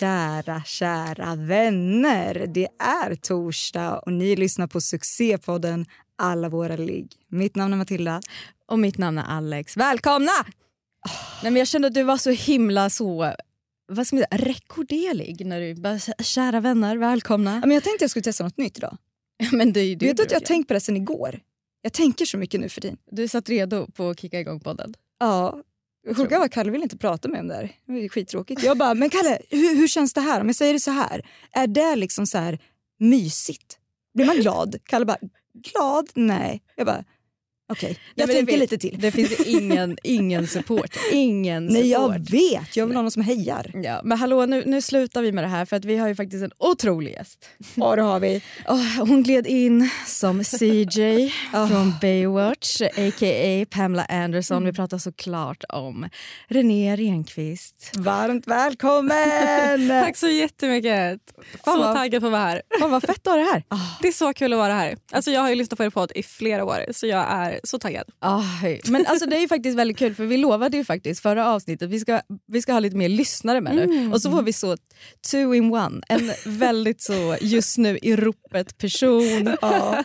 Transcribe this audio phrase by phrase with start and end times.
[0.00, 2.46] Kära, kära vänner.
[2.46, 7.12] Det är torsdag och ni lyssnar på succépodden Alla våra ligg.
[7.28, 8.20] Mitt namn är Matilda.
[8.66, 9.76] Och mitt namn är Alex.
[9.76, 10.32] Välkomna!
[11.42, 13.34] Nej, men jag kände att du var så himla så
[13.88, 17.54] vad ska man säga, rekorderlig när du bara “kära vänner, välkomna”.
[17.54, 18.96] Ja, men jag tänkte jag skulle testa något nytt idag.
[19.52, 21.40] men det, det, Vet du att jag har tänkt på det sen igår?
[21.82, 22.96] Jag tänker så mycket nu för tiden.
[23.10, 24.94] Du satt redo på att kicka igång podden.
[25.18, 25.62] Ja.
[26.16, 27.72] Sjuka var Kalle vill inte prata med om det här.
[27.86, 28.62] Det ju skittråkigt.
[28.62, 30.40] Jag bara, men Kalle, hur, hur känns det här?
[30.40, 32.58] Om jag säger det så här, är det liksom så här
[32.98, 33.78] mysigt?
[34.14, 34.76] Blir man glad?
[34.84, 35.18] Kalle bara,
[35.54, 36.08] glad?
[36.14, 36.62] Nej.
[36.76, 37.04] Jag bara,
[37.68, 37.98] okej.
[38.14, 39.00] Jag men det tänker finns- lite till.
[39.00, 40.96] Det finns ingen, ingen support.
[41.12, 42.30] Ingen Nej, jag support.
[42.30, 42.76] vet.
[42.76, 43.70] Jag vill ha någon som hejar.
[43.84, 46.14] Ja, men hallå, nu, nu slutar vi med det här för att vi har ju
[46.14, 47.48] faktiskt en otrolig gäst.
[47.74, 48.42] Ja, det har vi.
[48.68, 53.66] Åh, hon gled in som CJ från Baywatch, a.k.a.
[53.70, 54.64] Pamela Anderson.
[54.64, 56.08] Vi pratar såklart om
[56.48, 57.90] René Renqvist.
[57.96, 59.88] Varmt välkommen!
[60.04, 61.20] Tack så jättemycket.
[61.64, 62.62] Fan så vad- taggad på att vara här.
[62.80, 63.62] Fan vad fett att ha det här.
[64.02, 64.96] Det är så kul att vara här.
[65.12, 67.78] Alltså, jag har ju lyssnat på er podd i flera år så jag är så
[67.78, 68.04] taggad.
[68.20, 71.48] Aj, men alltså det är ju faktiskt väldigt kul för vi lovade ju faktiskt förra
[71.52, 74.52] avsnittet vi ska, vi ska ha lite mer lyssnare med nu och så får vi
[74.52, 74.76] så
[75.30, 76.00] two in one.
[76.08, 79.48] En väldigt så just nu i ropet person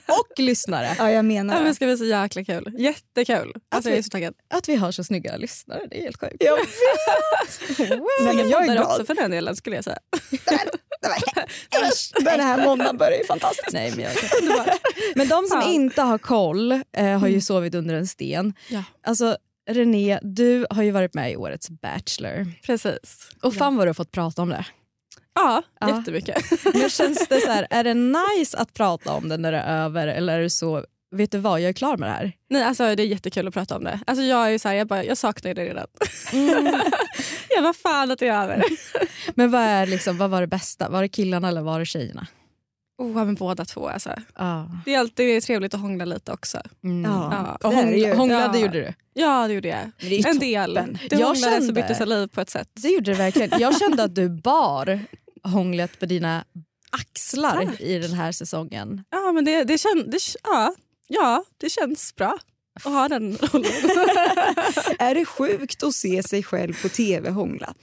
[0.07, 0.89] och lyssnare.
[0.97, 1.75] Ja, jag menar Ja, men det.
[1.75, 2.73] ska bli så jäkla kul.
[2.77, 3.53] Jättekul.
[3.75, 4.33] Alltså, jag är så taggad.
[4.53, 6.35] Att vi har så snygga lyssnare, det är helt sjukt.
[6.39, 6.69] Jag vet!
[8.23, 8.85] Nej, men jag är glad.
[8.87, 9.97] också för den delen skulle jag säga.
[12.25, 13.73] Den här måndagen börjar ju fantastiskt.
[13.73, 14.13] Nej, men, jag,
[15.15, 15.71] men de som Ja.
[15.71, 18.53] inte har koll eh, har ju sovit under en sten.
[18.69, 18.83] Ja.
[19.03, 19.37] Alltså
[19.69, 22.47] René, du har ju varit med i årets Bachelor.
[22.65, 23.29] Precis.
[23.41, 24.65] Och fan vad du har fått prata om det.
[25.35, 25.97] Ja, Ja.
[25.97, 26.43] jättemycket.
[26.73, 29.83] Men känns det så här, är det nice att prata om det när det är
[29.85, 32.31] över eller är det så, vet du vad, jag är klar med det här?
[32.49, 33.99] Nej, alltså, det är jättekul att prata om det.
[34.07, 35.87] Alltså, jag, är så här, jag, bara, jag saknar det redan.
[36.33, 36.65] Mm.
[37.49, 38.63] jag var fan att det är över.
[39.35, 40.89] Men vad, är liksom, vad var det bästa?
[40.89, 42.27] Var det killarna eller var det tjejerna?
[42.97, 43.87] Oh, men båda två.
[43.89, 44.15] Alltså.
[44.33, 44.63] Ah.
[44.85, 46.61] Det är alltid trevligt att hångla lite också.
[46.83, 47.11] Mm.
[47.11, 47.57] Ja.
[47.63, 48.65] Och det det hångla, hånglade Ja.
[48.65, 48.93] gjorde du?
[49.13, 49.91] Ja, det gjorde jag.
[50.09, 50.73] Det En del.
[50.73, 52.69] Det Jag hånglades kände- och bytte saliv på ett sätt.
[52.73, 53.59] Det gjorde du verkligen.
[53.59, 54.99] Jag kände att du bar
[55.43, 56.43] hånglet på dina
[56.89, 59.03] axlar i den här säsongen.
[59.09, 60.73] Ja, men det, det, kän, det, ja,
[61.07, 62.37] ja, det känns bra
[62.75, 63.71] att ha den rollen.
[64.99, 67.73] Är det sjukt att se sig själv på tv hångla?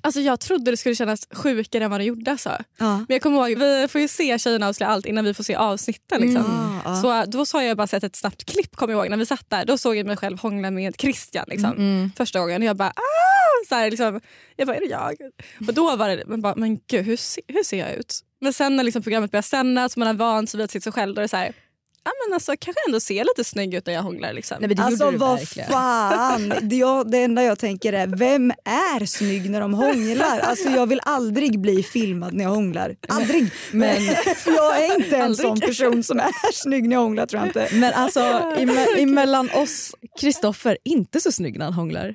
[0.00, 2.30] Alltså, jag trodde det skulle kännas sjukare än vad det gjorde.
[2.30, 2.58] Alltså.
[2.78, 2.96] Ja.
[2.96, 5.54] Men jag kommer ihåg, vi får ju se tjejerna avslöja allt innan vi får se
[5.54, 6.20] avsnitten.
[6.20, 6.44] Liksom.
[6.44, 6.80] Mm.
[6.84, 7.24] Ja, ja.
[7.24, 9.50] Så då har jag bara sett ett snabbt klipp kommer jag ihåg när vi satt
[9.50, 9.64] där.
[9.64, 12.12] Då såg jag mig själv hångla med Christian liksom, Mm.
[12.16, 12.62] första gången.
[12.62, 13.46] Och jag bara ah!
[13.68, 14.20] så här, liksom,
[14.56, 15.14] jag bara är det jag?
[15.68, 18.20] Och då var det men bara, men gud hur, se, hur ser jag ut?
[18.40, 20.92] Men sen när liksom programmet börjar sändas man har vant sig vid att se sig
[20.92, 21.52] själv då är det så här,
[22.06, 24.56] ja men alltså kanske ändå ser lite snygg ut när jag hånglar liksom.
[24.60, 25.68] Nej, men det Alltså vad verkligen.
[25.70, 26.54] fan.
[26.62, 30.38] Det, jag, det enda jag tänker är, vem är snygg när de hånglar?
[30.38, 32.96] Alltså jag vill aldrig bli filmad när jag hånglar.
[33.08, 33.50] Aldrig.
[33.72, 33.96] Men,
[34.36, 37.48] för jag är inte en sån person som är snygg när jag hånglar tror jag
[37.48, 37.68] inte.
[37.76, 38.20] Men alltså
[38.58, 42.14] ime- emellan oss, Kristoffer, inte så snygg när han hånglar.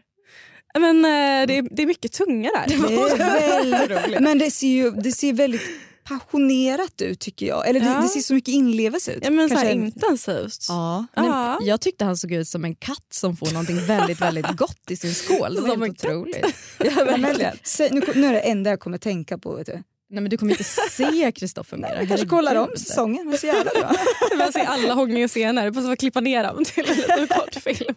[0.79, 2.65] Men eh, det, är, det är mycket tunga där.
[2.67, 3.17] Det är
[3.97, 5.61] väldigt, men det ser ju det ser väldigt
[6.03, 7.67] passionerat ut tycker jag.
[7.69, 8.01] Eller det, Ja.
[8.01, 9.19] det ser så mycket inlevelse ut.
[9.23, 10.65] Ja, men så här, Kanske- intensivt.
[10.67, 11.05] Ja.
[11.17, 11.59] Nej, Ja.
[11.61, 14.97] Jag tyckte han såg ut som en katt som får någonting väldigt, väldigt gott i
[14.97, 15.55] sin skål.
[15.55, 16.45] Det var Som helt otroligt.
[16.79, 17.57] Ja, men, verkligen.
[17.91, 19.55] nu, nu är det enda jag kommer tänka på.
[19.55, 19.83] Vet du.
[20.13, 21.95] Nej, men du kommer inte se Kristoffer mer.
[21.99, 23.29] Jag kanske kollar om säsongen.
[23.29, 23.95] Det är så jävla bra.
[24.39, 27.95] Jag ser alla hånglingsscener, jag måste klippa ner dem till en liten kortfilm.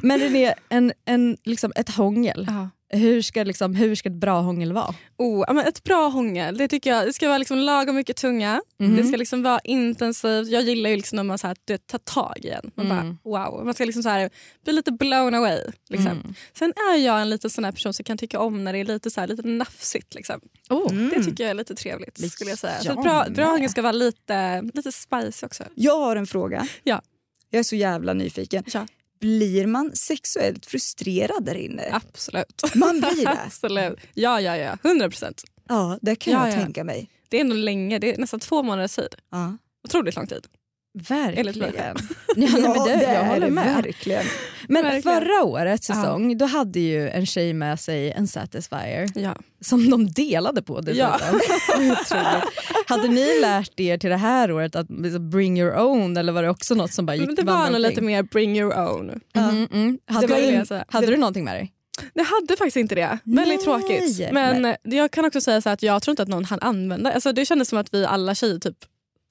[0.00, 2.46] Men René, en, en, liksom ett hångel.
[2.48, 2.70] Ja.
[2.88, 4.94] Hur ska, liksom, hur ska ett bra hångel vara?
[5.18, 7.06] Oh, men ett bra hångel, det tycker jag.
[7.06, 8.62] Det ska vara liksom lagom mycket tunga.
[8.78, 8.96] Mhm.
[8.96, 10.48] Det ska liksom vara intensivt.
[10.48, 12.70] Jag gillar ju liksom när man så här, du vet, tar tag i en.
[12.74, 13.16] Man Mm.
[13.24, 13.64] bara, wow.
[13.64, 14.30] Man ska liksom så här,
[14.64, 15.60] bli lite blown away.
[15.88, 16.10] Liksom.
[16.10, 16.34] Mm.
[16.52, 18.84] Sen är jag en liten sån här person som kan tycka om när det är
[18.84, 20.14] lite, så här, lite nafsigt.
[20.14, 20.40] Liksom.
[20.70, 20.92] Oh.
[20.94, 22.18] Det tycker jag är lite trevligt.
[22.18, 22.80] Lite skulle jag säga.
[22.80, 25.64] Så ett bra, bra hångel ska vara lite, lite spicy också.
[25.74, 26.68] Jag har en fråga.
[26.82, 27.02] Ja.
[27.50, 28.64] Jag är så jävla nyfiken.
[28.72, 28.86] Ja.
[29.20, 31.88] Blir man sexuellt frustrerad där inne?
[31.92, 32.62] Absolut.
[32.74, 33.40] Man blir det?
[33.46, 33.98] Absolut.
[34.14, 34.78] Ja, ja, ja.
[34.84, 35.42] 100 procent.
[35.68, 36.62] Ja, det kan Ja, jag ja.
[36.64, 37.10] tänka mig.
[37.28, 37.98] Det är ändå länge.
[37.98, 39.14] Det är nästan två månaders tid.
[39.30, 39.56] Ja.
[39.84, 40.46] Otroligt lång tid.
[41.08, 41.96] Verkligen.
[42.38, 43.82] Ja, nej, men det, jag håller med.
[43.84, 44.24] verkligen.
[44.68, 45.02] Men Verkligen.
[45.20, 49.36] förra årets säsong då hade ju en tjej med sig en Satisfyer Ja.
[49.60, 51.20] som de delade på Ja.
[52.86, 56.42] Hade ni lärt er till det här året att liksom bring your own eller var
[56.42, 59.20] det också något som bara gick Men det var nog lite mer bring your own.
[59.36, 59.98] Mm, mm.
[60.06, 61.72] Hade, du, hade du någonting med dig?
[62.14, 63.18] Jag hade faktiskt inte det.
[63.24, 63.64] Väldigt Nej.
[63.64, 64.32] tråkigt.
[64.32, 67.32] Men jag kan också säga så att jag tror inte att någon hann använda alltså
[67.32, 68.76] Det kändes som att vi alla tjejer typ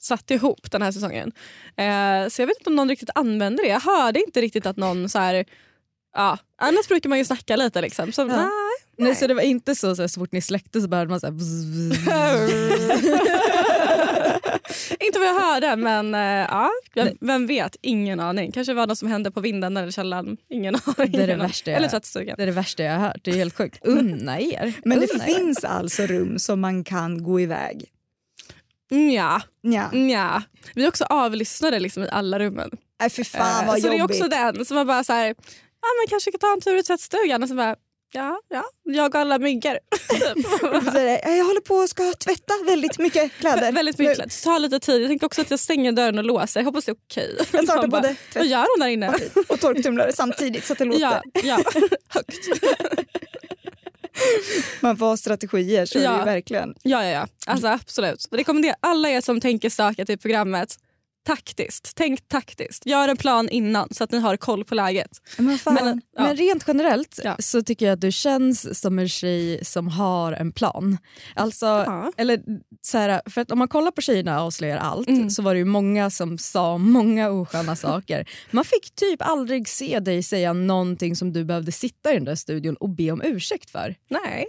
[0.05, 1.31] satte ihop den här säsongen.
[1.77, 3.69] Eh, så jag vet inte om någon riktigt använde det.
[3.69, 5.45] Jag hörde inte riktigt att någon så här...
[6.17, 8.11] Ja, annars brukar man ju snacka lite liksom.
[8.11, 8.47] Så, nej.
[8.97, 11.19] Nej, så det var inte så, så, här, så fort ni släckte så började man
[11.19, 12.07] så här, bzz, bzz.
[14.99, 16.21] inte vad jag hörde men eh,
[16.51, 17.75] ja, vem, vem vet?
[17.81, 18.51] Ingen aning.
[18.51, 20.37] Kanske var något som hände på vinden eller källaren.
[20.49, 21.11] Ingen aning.
[21.11, 22.35] Det är det värsta jag- Eller tvättstugan.
[22.37, 23.19] Det är det värsta jag har hört.
[23.23, 23.79] Det är helt sjukt.
[23.85, 24.73] Unna er.
[24.85, 25.33] Men det Unna er.
[25.35, 27.85] finns alltså rum som man kan gå iväg.
[28.91, 29.89] Nja, Ja.
[29.91, 30.43] nja.
[30.75, 32.69] Vi är också avlyssnade liksom i alla rummen.
[32.99, 34.19] Nej för fan Eh, vad så jobbigt.
[34.19, 36.77] det är också den som bara så här, ja men kanske kan ta en tur
[36.77, 37.75] i tvättstugan och så bara,
[38.13, 39.77] ja, ja, jag och alla myggor.
[40.91, 40.97] Så
[41.29, 43.71] Jag håller på och ska tvätta väldigt mycket kläder.
[43.71, 44.43] Väldigt mycket kläder.
[44.43, 45.01] Ta lite tid.
[45.01, 46.59] Jag tänkte också att jag stänger dörren och låser.
[46.59, 47.35] Jag hoppas det är okej.
[47.37, 49.13] Jag startar Man bara, både Vad gör hon där inne?
[49.47, 50.99] och torktumlare samtidigt så att det låter.
[51.01, 51.57] Ja, ja,
[52.09, 52.35] högt.
[54.81, 56.25] Man får ha strategier så är det Ja.
[56.25, 56.75] verkligen.
[56.83, 57.27] Ja, ja, ja.
[57.47, 58.27] Alltså, absolut.
[58.31, 60.75] Rekommenderar alla er som tänker stöka till programmet
[61.25, 61.91] taktiskt.
[61.95, 62.85] Tänk taktiskt.
[62.85, 65.09] Gör en plan innan så att ni har koll på läget.
[65.37, 65.59] Men.
[65.65, 66.23] Men, ja.
[66.23, 67.35] Men rent generellt Ja.
[67.39, 70.97] så tycker jag att du känns som en tjej som har en plan.
[71.35, 72.11] Alltså, Ja.
[72.17, 72.39] eller
[72.81, 75.29] så här, för att om man kollar på Tjejerna avslöjar allt Mm.
[75.29, 78.29] så var det ju många som sa många osköna saker.
[78.51, 82.35] Man fick typ aldrig se dig säga någonting som du behövde sitta i den där
[82.35, 83.95] studion och be om ursäkt för.
[84.09, 84.45] Nej,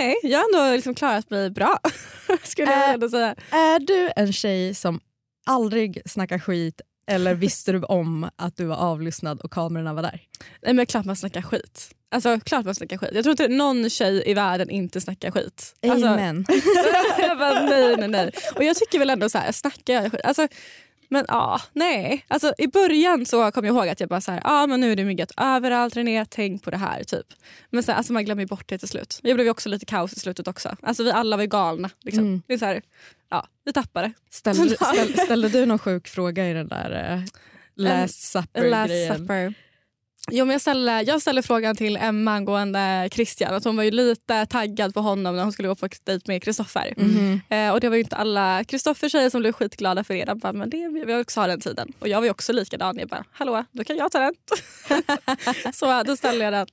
[0.00, 1.78] Nej jag har ändå liksom klarat mig bra.
[2.42, 3.34] Skulle jag ändå säga.
[3.50, 5.00] Är du en tjej som
[5.46, 10.20] aldrig snackar skit eller visste du om att du var avlyssnad och kamerorna var där?
[10.62, 11.90] Nej, men klart man snackar skit.
[12.10, 13.10] Alltså klart man snackar skit.
[13.12, 15.74] Jag tror inte någon tjej i världen inte snackar skit.
[15.88, 16.46] Alltså, Amen.
[17.18, 18.30] jag bara, nej, nej, nej.
[18.54, 20.20] Och jag tycker väl ändå så här, snackar jag skit?
[20.24, 20.48] Alltså,
[21.08, 22.24] men ja, nej.
[22.28, 24.92] Alltså, I början så kom jag ihåg att jag bara så här, ah, men nu
[24.92, 27.04] är det myggat överallt René, tänk på det här.
[27.04, 27.26] typ.
[27.70, 29.20] Men sen, alltså, man glömmer bort det till slut.
[29.22, 30.76] Det blev också lite kaos i slutet också.
[30.82, 31.90] Alltså, vi alla var ju galna.
[32.02, 32.24] Liksom.
[32.24, 32.42] Mm.
[32.46, 32.82] Det är så här,
[33.30, 34.12] ja, vi tappade.
[34.30, 37.20] Ställde, ställ, ställde du någon sjuk fråga i den där uh,
[37.76, 39.18] last Last supper-grejen?
[39.18, 39.54] supper.
[40.30, 43.54] Jo, men jag, ställde, jag ställde frågan till Emma angående Christian.
[43.54, 46.42] Att hon var ju lite taggad på honom när hon skulle gå på dejt med
[46.42, 46.94] Kristoffer.
[46.96, 47.40] Mhm.
[47.48, 50.24] Eh, och det var ju inte alla Kristoffers tjejer som blev skitglada för det.
[50.24, 51.92] De bara, men det vill jag också ha den tiden.
[51.98, 52.98] Och jag var också likadan.
[52.98, 54.34] Jag bara, hallå, då kan jag ta den.
[55.72, 56.66] så då ställde jag den.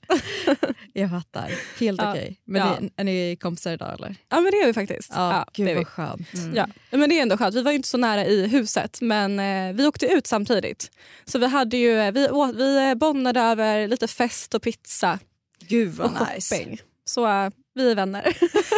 [0.96, 1.52] Jag fattar.
[1.80, 2.12] Helt Ja.
[2.12, 2.40] okej.
[2.46, 2.78] Men Ja.
[2.80, 4.16] ni, är ni kompisar idag eller?
[4.30, 5.12] Ja men det är vi faktiskt.
[5.16, 5.78] Ja, det gud är vi.
[5.78, 6.28] vad skönt.
[6.56, 7.56] Ja, men det är ändå skönt.
[7.56, 10.92] Vi var inte så nära i huset men eh, vi åkte ut samtidigt.
[11.26, 15.20] Så vi hade ju, vi, vi bondade över lite fest och pizza
[15.60, 16.56] Gud och vad nice.
[16.56, 16.82] shopping.
[17.06, 18.22] Så eh, vi är vänner.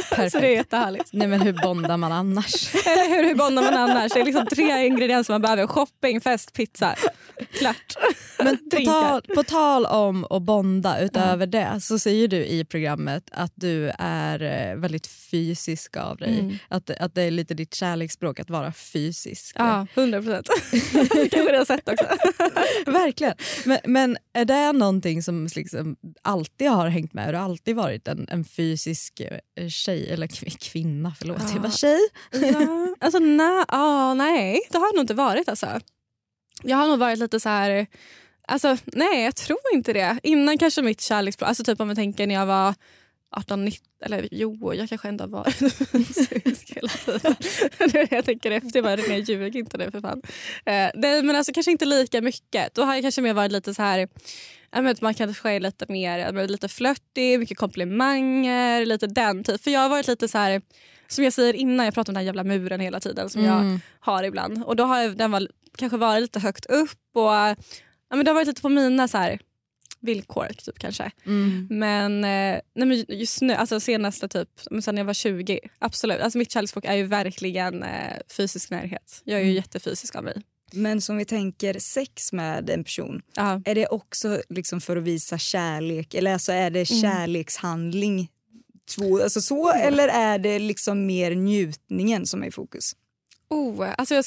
[0.09, 0.41] så Perfekt.
[0.41, 1.09] det är jättehärligt.
[1.13, 2.75] Nej men hur bondar man annars?
[2.87, 4.13] Eller hur, hur bondar man annars?
[4.13, 5.67] Det är liksom tre ingredienser man behöver.
[5.67, 6.95] Shopping, fest, pizza.
[7.51, 7.95] Klart.
[8.43, 13.29] Men på tal, på tal om att bonda utöver det så säger du i programmet
[13.31, 16.39] att du är eh, väldigt fysisk av dig.
[16.39, 16.57] Mm.
[16.67, 19.55] Att, att det är lite ditt kärleksspråk att vara fysisk.
[19.59, 20.49] Ja, hundra procent.
[20.91, 22.05] det kanske du har sett också.
[22.91, 23.33] Verkligen.
[23.65, 27.25] Men, men är det någonting som liksom alltid har hängt med?
[27.25, 30.09] Har du alltid varit en, en fysisk eh, tjej?
[30.09, 31.37] Eller kv- kvinna, förlåt.
[31.41, 31.49] Ja.
[31.53, 31.99] Jag var tjej.
[32.31, 35.49] Ja, alltså, na, ah, nej, det har jag nog inte varit.
[35.49, 35.79] Alltså.
[36.63, 37.87] Jag har nog varit lite så här...
[38.47, 40.19] Alltså, nej, jag tror inte det.
[40.23, 41.47] Innan kanske mitt kärleksspråk...
[41.47, 42.73] Alltså, typ om jag tänker när jag var
[43.35, 43.85] 18, 19...
[44.05, 45.55] Eller jo, jag kanske ändå varit
[45.91, 47.35] fysisk hela tiden.
[47.77, 48.71] Det är det jag tänker efter.
[48.75, 50.21] Jag bara, nej, ljug inte nu för fan.
[50.65, 52.73] Eh, nej, men alltså kanske inte lika mycket.
[52.75, 54.07] Då har jag kanske mer varit lite så här...
[54.71, 59.63] Jag vet, man kanske är lite mer jag lite flörtig, mycket komplimanger, lite den typ.
[59.63, 60.61] För jag har varit lite så här...
[61.07, 63.59] Som jag säger innan, jag pratar om den här jävla muren hela tiden som jag
[63.61, 63.79] Mm.
[63.99, 64.63] har ibland.
[64.63, 67.55] Och då har jag, den var, kanske varit lite högt upp och ja,
[68.09, 69.39] men det har varit lite på mina så här,
[70.05, 71.11] villkor typ kanske.
[71.25, 71.67] Mm.
[71.69, 76.19] Men, eh, nej, men just nu, alltså senaste typ, men sen jag var 20, absolut.
[76.21, 79.21] Alltså mitt kärleksspråk är ju verkligen eh, fysisk närhet.
[79.23, 79.55] Jag är ju Mm.
[79.55, 80.41] jättefysisk av mig.
[80.73, 83.61] Men som vi tänker sex med en person, Ja.
[83.65, 87.01] är det också liksom för att visa kärlek eller alltså är det Mm.
[87.01, 88.29] kärlekshandling?
[88.95, 92.95] Två, alltså så, eller är det liksom mer njutningen som är i fokus?
[93.49, 94.25] Oh, alltså jag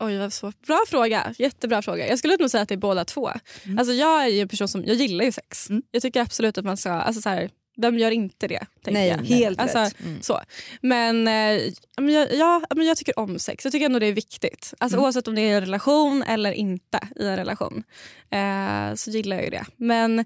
[0.00, 0.66] Oj, vad svårt.
[0.66, 1.34] Bra fråga.
[1.38, 2.08] Jättebra fråga.
[2.08, 3.30] Jag skulle nog säga att det är båda två.
[3.64, 3.78] Mm.
[3.78, 5.70] Alltså jag är en person som jag gillar ju sex.
[5.70, 5.82] Mm.
[5.90, 6.90] Jag tycker absolut att man ska...
[6.90, 8.66] Alltså så här, vem gör inte det?
[8.84, 9.36] Tänker Nej, jag.
[9.36, 9.96] helt alltså, rätt.
[10.20, 10.40] Så.
[10.80, 13.64] Men, eh, men jag, ja, men jag tycker om sex.
[13.64, 14.74] Jag tycker ändå det är viktigt.
[14.78, 15.04] Alltså, Mm.
[15.04, 17.82] Oavsett om det är i en relation eller inte i en relation.
[18.30, 19.64] Eh, så gillar jag ju det.
[19.76, 20.24] Men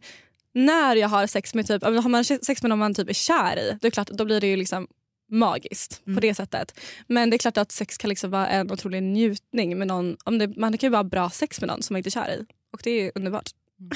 [0.54, 3.58] när jag har sex med typ, har man sex med någon man typ är kär
[3.58, 4.86] i, då, är det klart, då blir det ju liksom
[5.32, 6.14] magiskt Mm.
[6.16, 6.80] på det sättet.
[7.06, 10.16] Men det är klart att sex kan liksom vara en otrolig njutning med någon.
[10.24, 12.10] Om det, man kan ju bara ha bra sex med någon som man inte är
[12.10, 12.46] kär i.
[12.72, 13.50] Och det är underbart.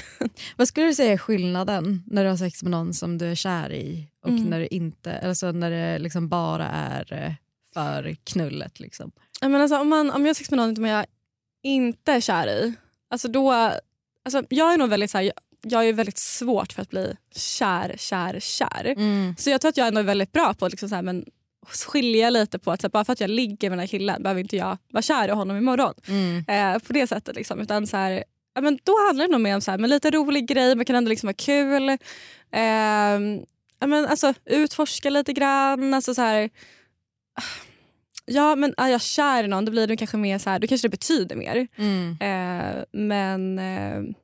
[0.56, 3.34] Vad skulle du säga är skillnaden när du har sex med någon som du är
[3.34, 4.42] kär i och Mm.
[4.44, 7.32] när du inte, alltså när det liksom bara är eh,
[7.74, 8.80] för knullet?
[8.80, 9.12] Liksom?
[9.40, 11.06] Ja, Men alltså, om, man, om jag har sex med någon som jag
[11.62, 12.72] inte är kär i,
[13.10, 13.52] alltså då...
[14.24, 15.32] Alltså, jag är nog väldigt så här,
[15.70, 18.94] jag, är väldigt svårt för att bli kär, kär, kär.
[19.40, 21.24] Så jag tror att jag ändå är väldigt bra på att liksom så här, men,
[21.68, 24.22] skilja lite på att så här, bara för att jag ligger med den här killen
[24.22, 25.94] behöver inte jag vara kär i honom imorgon.
[26.08, 26.44] Mm.
[26.48, 27.36] Eh, på det sättet.
[27.36, 27.60] Liksom.
[27.60, 30.10] Utan så här, ja, men då handlar det nog mer om så här, men lite
[30.10, 31.88] rolig grej, man kan ändå liksom ha kul.
[31.88, 33.20] Eh,
[33.80, 35.94] ja, men alltså, utforska lite grann.
[35.94, 36.50] Alltså, så här,
[38.24, 40.66] ja, men är jag kär i någon då blir det kanske mer så här, då
[40.66, 41.68] kanske det betyder mer.
[41.76, 42.16] Mm.
[42.20, 44.14] Eh, men eh,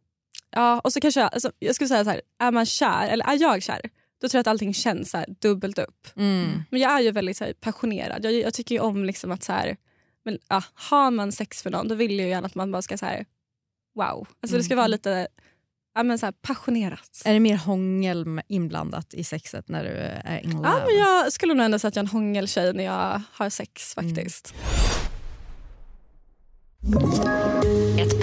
[0.53, 3.25] ja, och så kanske jag, alltså, jag skulle säga så här, är man kär eller
[3.25, 3.81] är jag kär
[4.21, 6.09] då tror jag att allting känns så här, dubbelt upp.
[6.17, 6.63] Mm.
[6.71, 8.25] Men jag är ju väldigt så här, passionerad.
[8.25, 9.77] Jag, jag tycker ju om liksom att så här,
[10.25, 12.83] men, ja, har man sex med någon då vill jag ju gärna att man bara
[12.83, 13.27] ska så här,
[13.95, 14.27] wow.
[14.43, 15.29] Alltså det ska vara lite
[15.95, 17.23] ja, men så här, passionerat.
[17.25, 19.91] Är det mer hångel med- inblandat i sexet när du
[20.25, 20.69] är in love?
[20.69, 23.51] Ja, men jag skulle nog ändå säga att jag är en hångeltjej när jag har
[23.51, 24.55] sex faktiskt.
[27.99, 28.22] Ett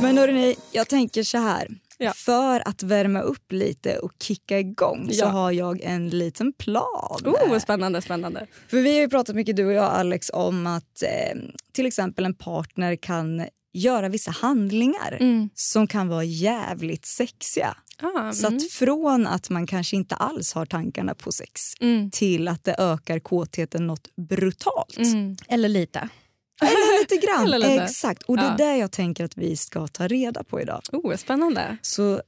[0.00, 1.68] Men hörrni, jag tänker så här.
[1.98, 2.12] Ja.
[2.16, 5.26] För att värma upp lite och kicka igång så Ja.
[5.26, 7.20] har jag en liten plan.
[7.24, 8.46] Oh, spännande, spännande.
[8.68, 11.38] För vi har ju pratat mycket du och jag Alex om att eh,
[11.72, 15.48] till exempel en partner kan göra vissa handlingar Mm.
[15.54, 17.76] som kan vara jävligt sexiga.
[18.02, 18.56] Ah, Så mm.
[18.56, 22.10] att från att man kanske inte alls har tankarna på sex Mm.
[22.10, 24.96] till att det ökar kåtheten något brutalt.
[24.98, 25.36] Mm.
[25.48, 26.08] Eller lite.
[26.62, 27.44] Eller lite grann.
[27.54, 27.82] Eller lite.
[27.84, 28.22] Exakt.
[28.22, 28.56] Och det är Ja.
[28.72, 30.80] det jag tänker att vi ska ta reda på idag.
[30.92, 31.76] Oh, spännande.
[31.82, 32.20] Så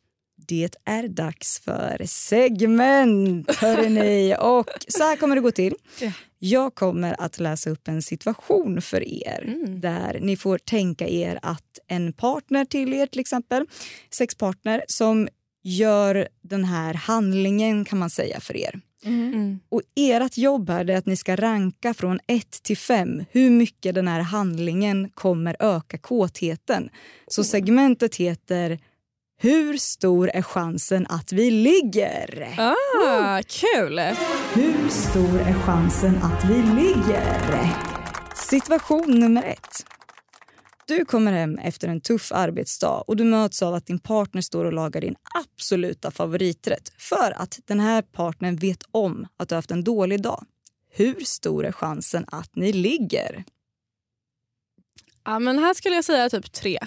[0.48, 4.34] det är dags för segment, hörrni.
[4.40, 5.74] Och så här kommer det gå till.
[6.00, 6.12] Ja.
[6.38, 9.80] Jag kommer att läsa upp en situation för er Mm.
[9.80, 13.66] där ni får tänka er att en partner till er, till exempel
[14.10, 15.28] sexpartner, som
[15.62, 18.80] gör den här handlingen kan man säga för er.
[19.04, 19.60] Mm.
[19.68, 23.94] Och ert jobb här är att ni ska ranka från 1 till 5 hur mycket
[23.94, 26.90] den här handlingen kommer öka kåtheten.
[27.26, 28.78] Så segmentet heter
[29.40, 32.54] Hur stor är chansen att vi ligger?
[32.58, 34.00] Ah, kul!
[34.54, 37.48] Hur stor är chansen att vi ligger?
[38.34, 39.97] Situation nummer ett.
[40.88, 44.64] Du kommer hem efter en tuff arbetsdag och du möts av att din partner står
[44.64, 49.58] och lagar din absoluta favoriträtt för att den här partnern vet om att du har
[49.58, 50.46] haft en dålig dag.
[50.90, 53.44] Hur stor är chansen att ni ligger?
[55.24, 56.78] Ja, men här skulle jag säga typ tre.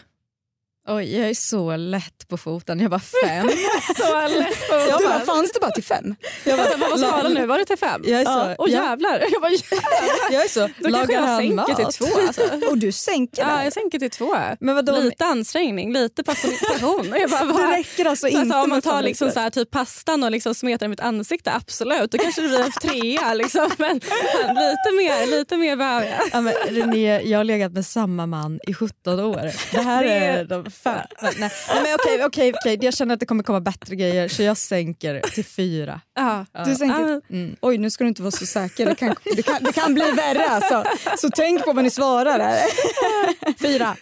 [0.87, 2.79] Oj, jag är så lätt på foten.
[2.79, 3.49] Jag var fem.
[3.97, 6.15] Så lätt på Du, vad fanns det bara till fem?
[6.43, 7.45] Jag bara, vad var skalan nu?
[7.45, 8.01] Var det till fem?
[8.05, 9.23] Jag är så, Åh ja, jävlar.
[9.31, 10.31] Jag bara, jävlar.
[10.31, 10.59] jag är så.
[10.59, 11.75] Då kanske Lagar jag sänker mat?
[11.75, 12.19] till två.
[12.27, 12.41] Alltså.
[12.69, 13.63] Och du sänker Ja, där.
[13.63, 14.35] jag sänker till två.
[14.59, 14.97] Men vadå?
[14.97, 17.13] Lite ansträngning, lite passion.
[17.19, 17.69] Jag bara, Det vad?
[17.71, 20.55] räcker alltså Så inte alltså, om man tar liksom så här, typ pastan och liksom
[20.55, 22.11] smetar i mitt ansikte, absolut.
[22.11, 23.33] Då kanske det blir en trea.
[23.33, 23.69] Liksom.
[23.77, 24.01] Men,
[24.45, 26.19] men lite mer, lite mer behöver jag.
[26.31, 29.51] Ja, men René, jag har legat med samma man i 17 år.
[29.71, 31.05] Det här Det- är de fem.
[31.21, 32.77] Nej, nej, men okej, okej, okej.
[32.81, 36.01] Jag känner att det kommer komma bättre grejer så jag sänker till fyra.
[36.15, 36.45] Ja.
[36.65, 37.15] Du sänker...
[37.15, 37.55] Ah, Mm.
[37.61, 38.85] Oj, nu ska du inte vara så säker.
[38.85, 40.45] Det kan, det kan, det kan bli värre.
[40.49, 40.83] Alltså.
[41.17, 42.39] Så tänk på vad ni svarar.
[42.39, 42.67] Här.
[43.59, 43.95] Fyra.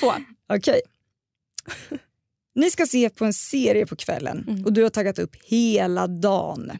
[0.00, 0.12] Två.
[0.52, 0.80] Okej.
[2.54, 6.72] Ni ska se på en serie på kvällen och du har taggat upp hela dagen.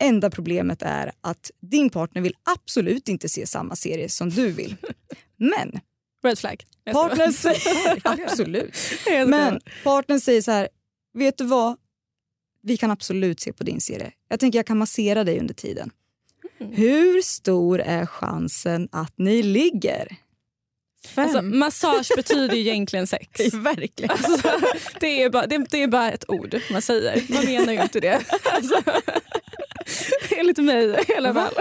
[0.00, 4.76] Enda problemet är att din partner vill absolut inte se samma serie som du vill.
[5.36, 5.80] Men
[6.24, 6.64] Red flag.
[6.92, 8.00] Partnern säger...
[8.04, 8.74] absolut.
[9.26, 10.68] Men partnern säger så här,
[11.14, 11.76] vet du vad?
[12.62, 14.12] Vi kan absolut se på din serie.
[14.28, 15.90] Jag tänker jag kan massera dig under tiden.
[16.58, 20.16] Hur stor är chansen att ni ligger?
[21.06, 21.24] Fem.
[21.24, 23.54] Alltså, massage betyder egentligen sex.
[23.54, 24.10] Verkligen.
[24.10, 24.60] Alltså,
[25.00, 27.22] det, är bara, det, det är bara ett ord man säger.
[27.28, 28.22] Man menar ju inte det.
[28.44, 28.82] Alltså,
[30.38, 31.54] enligt mig i alla fall.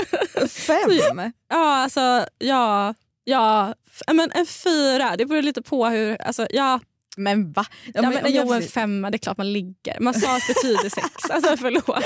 [0.48, 1.32] Fem?
[1.50, 2.94] Ja, alltså ja.
[3.24, 3.74] Ja,
[4.14, 5.16] men en fyra.
[5.18, 6.22] Det beror lite på hur...
[6.22, 6.80] Alltså, ja,
[7.18, 7.66] Men va?
[7.86, 10.00] Ja, ja, men men, jag jo, en femma, det är klart man ligger.
[10.00, 11.08] Massage betyder sex.
[11.30, 12.04] Alltså förlåt.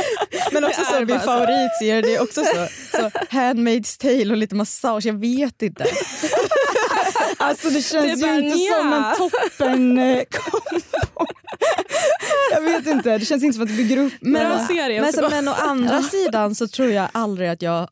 [0.51, 4.55] Men också Det så min favoritserie, det är också så, så Handmaid's tale och lite
[4.55, 5.85] massage, jag vet inte.
[7.39, 8.79] Alltså det Det känns är ju inte nja.
[8.79, 10.81] som en toppen eh, kombo.
[12.51, 14.13] Jag vet inte, det känns inte som att det bygger upp.
[14.19, 17.87] Men, men, så, men å andra sidan så tror jag aldrig att jag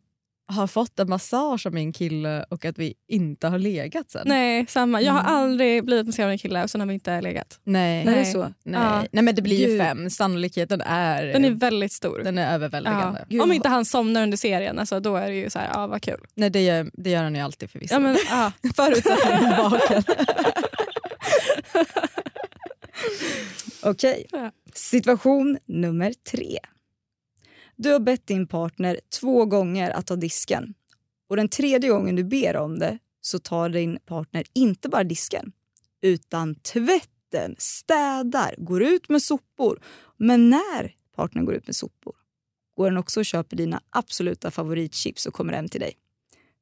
[0.48, 4.22] har fått en massage av min kille och att vi inte har legat sen.
[4.25, 5.02] Nej, samma.
[5.02, 5.34] Jag har Mm.
[5.34, 7.60] aldrig blivit masserad av en kille och sen har vi inte legat.
[7.64, 8.06] Nej.
[8.06, 8.34] När det är Nej.
[8.34, 8.54] så.
[8.64, 8.80] Nej.
[8.82, 9.04] Ja.
[9.12, 9.80] Nej men det blir ju Gud.
[9.82, 12.22] fem, sannolikheten är, Den är väldigt stor.
[12.24, 13.25] den är överväldigande.
[13.30, 13.44] Ja.
[13.44, 16.02] Om inte han somnar under serien, alltså, då är det ju så här, ja vad
[16.02, 16.20] kul.
[16.36, 17.94] Nej det gör, det gör han ju alltid förvisso.
[17.96, 18.52] Ja, men, ja.
[18.75, 20.04] Förutsatt att han är vaken.
[23.84, 24.52] Okej, Ja.
[24.74, 26.58] situation nummer tre.
[27.75, 30.74] Du har bett din partner två gånger att ta disken.
[31.29, 35.51] Och den tredje gången du ber om det så tar din partner inte bara disken
[36.01, 39.82] utan tvätten, städar, går ut med sopor.
[40.17, 42.15] Men när partnern går ut med sopor
[42.75, 45.94] går den också och köper dina absoluta favoritchips och kommer hem till dig.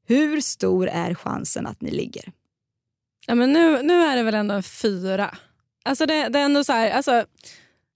[0.06, 2.32] Hur stor är chansen att ni ligger?
[3.28, 5.38] Ja, men nu, nu är det väl ändå en fyra.
[5.84, 7.26] Alltså det, det är ändå så här, alltså,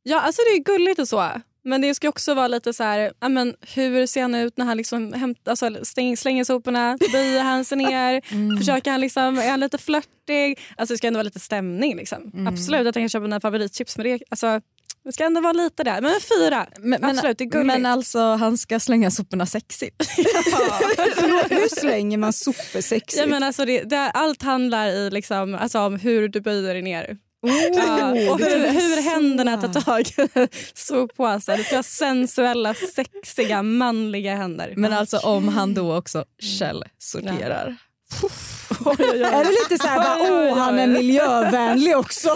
[0.03, 1.31] ja, alltså det är gulligt och så.
[1.67, 4.65] Men det ska också vara lite så här, ja, men hur ser han ut när
[4.65, 6.97] han liksom hämt, alltså, stäng, slänger soporna?
[7.11, 8.57] Böjer han sig ner?
[8.57, 10.59] Försöker han liksom, är han lite flörtig?
[10.77, 11.95] Alltså det ska ändå vara lite stämning.
[11.95, 12.47] Liksom.
[12.47, 14.61] Absolut att han kan köpa mina favoritchips men det, alltså,
[15.03, 16.01] det ska ändå vara lite där.
[16.01, 16.67] Men en fyra.
[16.79, 17.67] Men, Absolut, det är gulligt.
[17.67, 19.95] men alltså han ska slänga soporna sexigt.
[21.49, 23.17] Hur slänger man sopor sexigt?
[23.17, 26.81] Ja, men alltså det, det, allt handlar i liksom, alltså om hur du böjer dig
[26.81, 27.17] ner.
[27.73, 31.57] Ja, och hur, hur händerna tar tag i soppåsen.
[31.57, 34.73] Det ska vara sensuella, sexiga, manliga händer.
[34.77, 37.75] Men alltså om han då också källsorterar.
[38.69, 42.27] Är det lite så här, bara, åh han är miljövänlig också?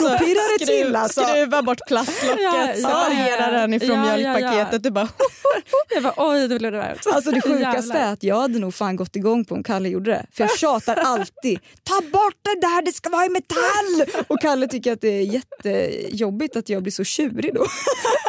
[0.00, 1.20] Då pirrar det till alltså.
[1.24, 4.82] Skruva bort plastlocket, separera den ifrån Ja, mjölkpaketet.
[4.82, 5.08] Du bara,
[5.94, 7.06] Jag bara, oj det blev det varmt.
[7.06, 10.10] Alltså det sjukaste är att jag hade nog fan gått igång på om Kalle gjorde
[10.10, 10.26] det.
[10.32, 11.58] För jag tjatar alltid.
[11.84, 14.24] Ta bort det där, det ska vara i metall!
[14.28, 17.66] Och Kalle tycker att det är jättejobbigt att jag blir så tjurig då.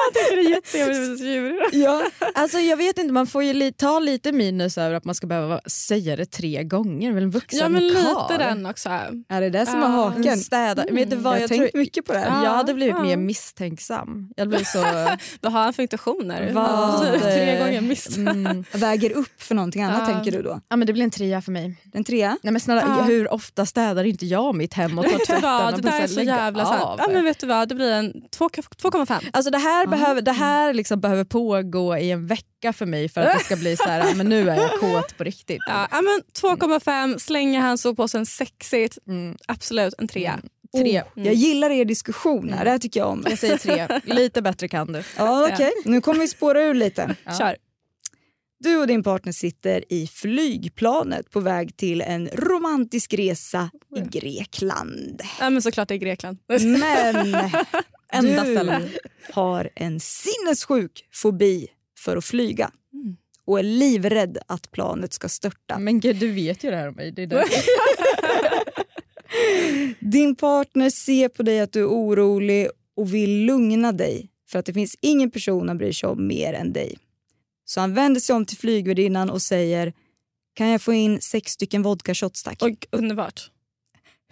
[0.06, 1.62] Jag tycker det är jättejobbigt.
[1.74, 2.04] Ja.
[2.36, 5.60] alltså jag vet inte, man får ju ta lite minus över att man ska behöva
[5.66, 7.12] säga det tre gånger.
[7.12, 8.38] Väl en vuxen Ja men lite karl.
[8.38, 8.90] den också.
[9.30, 9.88] Är det det som är Ja.
[9.88, 10.38] haken?
[10.38, 10.86] Städa.
[10.92, 12.20] Vet du Jag vad, jag, tänkt tror, mycket på det.
[12.28, 12.44] Ja.
[12.44, 13.04] jag hade blivit ja.
[13.04, 14.30] mer misstänksam.
[14.36, 14.78] Jag blev så...
[15.42, 16.52] Vad har han för intentioner?
[16.54, 18.18] Vad, Tre gånger miss.
[18.18, 20.60] Mm, Väger upp för någonting annat tänker du då?
[20.70, 21.76] ja, men det blir en trea för mig.
[21.84, 22.38] Den trea?
[22.44, 23.04] Nej, men snälla.
[23.04, 25.82] Hur ofta städar inte jag mitt hem och tar tvätten?
[25.82, 27.02] det där är så jävla sant.
[27.04, 29.30] Ja, men vet du vad, det blir en två- 2,5.
[29.34, 33.22] Alltså det här, behöver, det här liksom behöver pågå i en vecka för mig för
[33.22, 35.62] att det ska bli så här, "Ah, men nu är jag kåt på riktigt.
[35.68, 38.98] Ja, ja, men 2,5, slänger han soppåsen sexigt.
[39.08, 39.38] Mm.
[39.48, 40.40] Absolut en trea.
[40.78, 41.02] Tre.
[41.02, 43.26] Oh, jag gillar er diskussioner, det här tycker jag om.
[43.30, 44.00] Jag säger tre.
[44.06, 45.04] Lite bättre kan du.
[45.18, 47.16] Ja, Okej, nu kommer vi spåra ur lite.
[47.38, 47.56] Kör.
[48.60, 55.22] Du och din partner sitter i flygplanet på väg till en romantisk resa i Grekland.
[55.40, 56.38] Ja, men såklart det är Grekland.
[56.48, 56.72] Men
[58.12, 58.92] Enda du stället.
[59.34, 61.68] har en sinnessjuk fobi
[62.00, 63.16] för att flyga Mm.
[63.46, 65.80] och är livrädd att planet ska störta.
[65.80, 67.12] Men gud, du vet ju det här om mig.
[67.12, 67.46] Det är.
[70.12, 74.66] Din partner ser på dig att du är orolig och vill lugna dig för att
[74.66, 76.98] det finns ingen person han bryr sig om mer än dig.
[77.66, 79.94] Så han vänder sig om till flygvärdinnan och säger
[80.54, 82.62] kan jag få in sex stycken vodka shots tack?
[82.62, 83.52] Och underbart.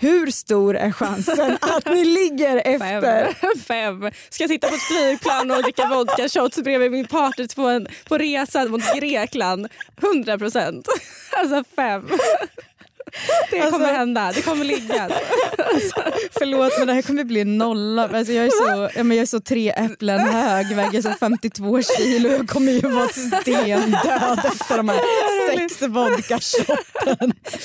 [0.02, 3.34] Hur stor är chansen att ni ligger efter?
[3.34, 3.60] Fem.
[3.68, 4.12] Fem.
[4.30, 7.88] Ska jag sitta på ett flygplan och dricka vodka shots bredvid min partner på, en,
[8.08, 9.68] på resan mot Grekland?
[10.02, 10.88] 100 procent.
[11.32, 12.10] Alltså fem.
[13.52, 14.32] Det kommer Alltså- hända.
[14.36, 15.10] Det kommer ligga.
[16.40, 18.10] Förlåt men det här kommer bli en nolla.
[18.14, 22.30] Alltså, jag, är så, jag är så tre äpplen hög, väger så 52 kilo.
[22.30, 25.02] Jag kommer ju vara stendöd efter de här
[25.56, 26.40] sex vodka.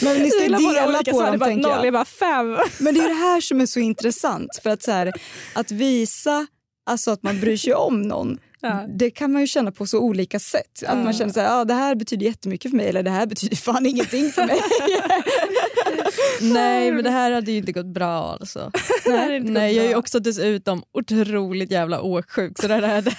[0.01, 1.87] Men ni ska bara dela på dem tänker noll, jag.
[1.87, 2.59] jag bara fem.
[2.79, 4.61] Men det är det här som är så intressant.
[4.63, 5.13] För att, så här,
[5.53, 6.47] att visa
[6.85, 8.85] alltså att man bryr sig om någon, Ja.
[8.89, 10.83] det kan man ju känna på så olika sätt.
[10.87, 13.27] Att man känner så här, ah, det här betyder jättemycket för mig eller det här
[13.27, 14.61] betyder fan ingenting för mig.
[16.41, 18.71] Nej men det här hade ju inte gått bra alltså.
[19.07, 23.11] Nej, Nej jag är ju också dessutom otroligt jävla åksjuk så det här hade...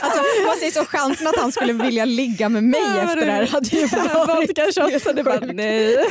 [0.00, 3.32] alltså, man säger så chansen att han skulle vilja ligga med mig Ja, efter det
[3.32, 6.06] här hade ju varit det bara nej.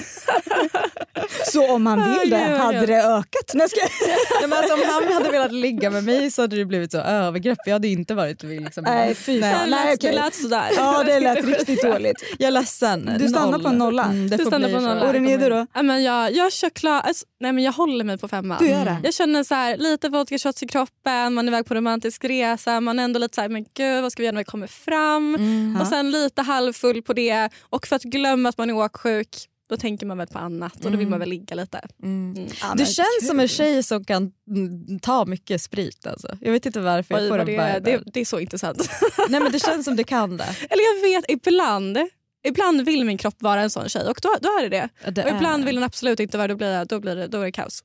[1.46, 3.52] Så om man vill det hade det ökat.
[3.54, 3.80] Nej, ska.
[3.82, 6.98] Nej, men alltså, om han hade velat ligga med mig så hade det blivit så
[6.98, 7.58] övergrepp.
[7.66, 9.70] Jag hade inte varit liksom, Nej, fy fan.
[9.70, 10.12] Nej, okej.
[10.12, 10.70] det lät sådär.
[10.76, 12.24] Ja det lät riktigt dåligt.
[12.40, 13.12] Jag är ledsen.
[13.20, 14.04] Du stannar på en nolla.
[14.04, 15.08] Mm, det Du får stannar bli på nolla.
[15.08, 15.68] Och René du då?
[15.74, 18.58] Ja, men jag, jag kör klar, alltså, nej, men jag håller mig på femman.
[18.62, 18.98] Du gör det?
[19.04, 22.80] Jag känner så här, lite vodka shots i kroppen, man är iväg på romantisk resa,
[22.82, 24.68] man är ändå lite så här, men gud vad ska vi göra när vi kommer
[24.68, 25.36] fram?
[25.36, 25.78] Mm.
[25.82, 29.78] Och sen lite halvfull på det och för att glömma att man är åksjuk då
[29.78, 31.82] tänker man väl på annat och då vill man väl ligga lite.
[32.04, 32.48] Mm.
[32.62, 33.28] Ja, Du känns kul.
[33.28, 36.08] som en tjej som kan mm, ta mycket sprit.
[36.08, 36.38] Alltså.
[36.42, 37.80] Jag vet inte varför Oj, jag får det, vibe.
[37.80, 38.90] det, det är så intressant.
[39.30, 40.44] Nej men det känns som du kan det.
[40.70, 41.98] Eller jag vet, ibland
[42.46, 45.12] Ibland vill min kropp vara en sån tjej och då, då är det det.
[45.12, 45.66] Det och ibland är.
[45.66, 46.54] vill den absolut inte vara det.
[46.54, 47.82] Då blir, jag- då blir det, då är det kaos.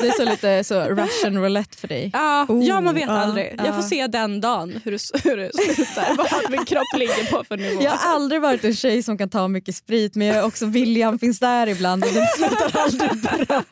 [0.00, 2.10] Det är så lite så Russian roulette för dig.
[2.12, 3.54] Ja, Oh, ja man vet ja, aldrig.
[3.58, 6.16] Jag får se den dagen hur det, hur det slutar.
[6.42, 7.82] Vad min kropp ligger på för nivå.
[7.82, 10.66] Jag har aldrig varit en tjej som kan ta mycket sprit men jag är också
[10.66, 13.62] William finns där ibland och det slutar aldrig bra.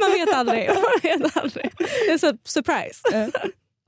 [0.00, 0.68] Man vet aldrig.
[0.68, 1.70] Man vet aldrig.
[1.78, 3.30] Det är så surprise.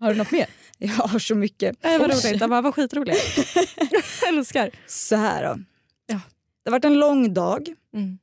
[0.01, 0.47] Har du något mer?
[0.89, 1.77] Jag har så mycket.
[1.85, 2.41] Nej, vad roligt.
[2.41, 3.19] De bara, vad skitroligt.
[4.23, 4.71] Jag älskar.
[4.87, 5.61] Så här då.
[6.07, 6.21] Ja.
[6.65, 8.19] Det har varit en lång dag Mm.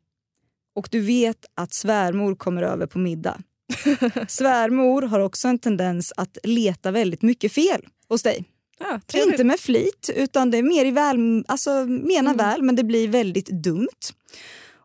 [0.76, 3.38] och du vet att svärmor kommer över på middag.
[4.28, 8.44] svärmor har också en tendens att leta väldigt mycket fel hos dig.
[8.80, 9.32] Ja, trevligt.
[9.34, 12.38] Inte med flit, utan det är mer i väl, alltså mena Mm.
[12.38, 13.88] väl, men det blir väldigt dumt.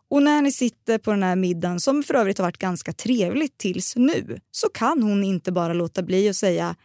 [0.09, 3.59] Och när ni sitter på den här middagen, som för övrigt har varit ganska trevligt
[3.59, 6.77] tills nu, så kan hon inte bara låta bli att säga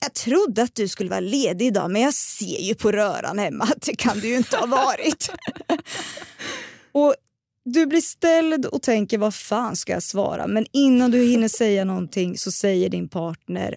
[0.00, 3.64] jag trodde att du skulle vara ledig idag, men jag ser ju på röran hemma
[3.64, 5.30] att det kan du ju inte ha varit.
[6.92, 7.14] och
[7.64, 10.46] du blir ställd och tänker vad fan ska jag svara?
[10.46, 13.76] Men innan du hinner säga någonting så säger din partner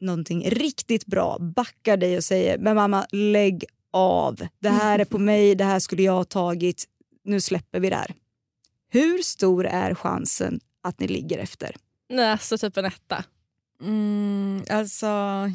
[0.00, 4.46] någonting riktigt bra, backar dig och säger men mamma lägg av.
[4.58, 6.84] Det här är på mig, det här skulle jag ha tagit.
[7.24, 8.14] Nu släpper vi det här.
[8.90, 11.76] Hur stor är chansen att ni ligger efter?
[12.08, 13.24] Nej, alltså typ en etta.
[13.82, 15.06] Mm, alltså...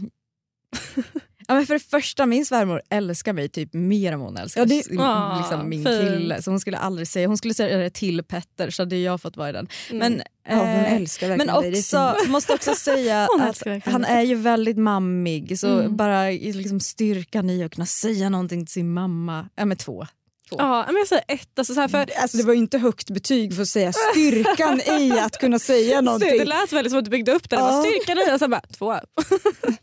[1.47, 4.65] ja, men för det första, min svärmor älskar mig typ mer än hon älskar Ja,
[4.65, 6.01] det- sin- Ah, liksom, min fint.
[6.01, 6.41] kille.
[6.41, 9.37] Så hon skulle aldrig säga, hon skulle säga det till Petter så hade jag fått
[9.37, 9.67] vara i den.
[9.91, 11.71] Men, Ja, hon eh, älskar men verkligen dig.
[11.73, 12.31] är också, fint.
[12.31, 14.11] måste också säga att han dig.
[14.11, 15.59] är ju väldigt mammig.
[15.59, 15.95] Så Mm.
[15.97, 19.49] bara liksom styrkan i att kunna säga någonting till sin mamma.
[19.55, 20.05] Ja men två.
[20.49, 21.59] Ja, men jag säger ett.
[21.59, 24.81] Alltså, så här, för, Alltså, det var ju inte högt betyg för att säga styrkan
[24.81, 26.45] i att kunna säga det någonting.
[26.45, 27.55] lät väldigt som att du byggde upp det.
[27.55, 27.71] det Ja.
[27.71, 28.95] var styrkan i och sen bara två.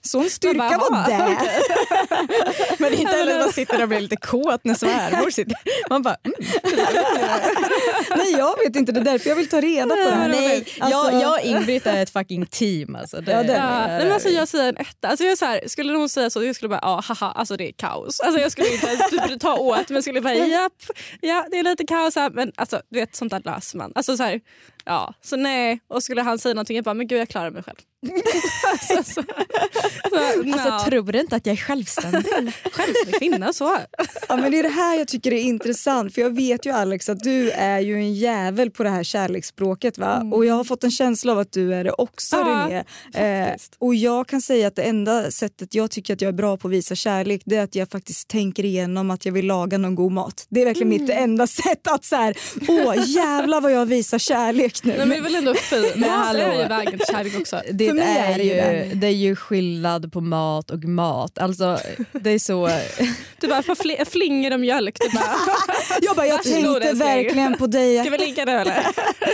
[0.03, 2.77] Sån styrka bara, var "Jaha, det.
[2.79, 5.57] Men inte heller man sitter och blir lite kåt när svärmor sitter.
[5.91, 6.35] Man bara mm.
[8.17, 10.29] Nej jag vet inte, det är därför jag vill ta reda på det här.
[10.29, 12.97] Nej, Alltså- jag, jag och Ingrid är ett fucking team.
[12.97, 13.21] Alltså.
[13.21, 15.09] Det, Ja, det är Ja, nej, men alltså, jag säger en etta.
[15.09, 17.57] Alltså, jag är så här, skulle någon säga så, jag skulle bara ja, haha, alltså
[17.57, 18.21] det är kaos.
[18.21, 20.83] Alltså, jag skulle inte ens typ, ta åt men skulle bara japp,
[21.21, 23.93] ja det är lite kaos här men alltså, du vet sånt där löser man.
[23.95, 24.41] Alltså, så här,
[24.85, 25.81] ja, så nej.
[25.89, 27.77] Och skulle han säga någonting jag bara men gud jag klarar mig själv.
[28.73, 29.23] alltså, så, så,
[30.17, 30.79] Alltså, no.
[30.85, 32.25] tror du inte att jag är självständig?
[32.73, 33.79] Självständig kvinna så.
[34.29, 36.15] Ja, men det är det här jag tycker är intressant.
[36.15, 39.99] För Jag vet ju Alex att du är ju en jävel på det här kärleksspråket.
[39.99, 40.31] Va?
[40.33, 42.69] Och Jag har fått en känsla av att du är det också Ja,
[43.15, 43.47] René.
[43.49, 46.57] Eh, och jag kan säga att det enda sättet jag tycker att jag är bra
[46.57, 49.79] på att visa kärlek det är att jag faktiskt tänker igenom att jag vill laga
[49.79, 50.47] någon god mat.
[50.49, 52.37] Det är verkligen mitt enda sätt att så här,
[52.69, 54.89] åh jävlar vad jag visar kärlek nu.
[54.97, 55.97] Nej, men det är väl ändå fint.
[55.97, 57.63] Mat är ju vägen till kärlek också.
[57.73, 58.45] Det För mig är, är ju
[58.89, 59.07] ju, det.
[59.07, 61.39] är ju skillnad på mat och mat.
[61.39, 61.79] Alltså,
[62.13, 62.69] det är så...
[63.41, 64.97] Du bara får fl- flingor och mjölk.
[65.01, 65.37] Du bara,
[66.03, 68.01] jag bara, jag tänkte verkligen på dig.
[68.01, 68.83] ska vi ligga nu eller?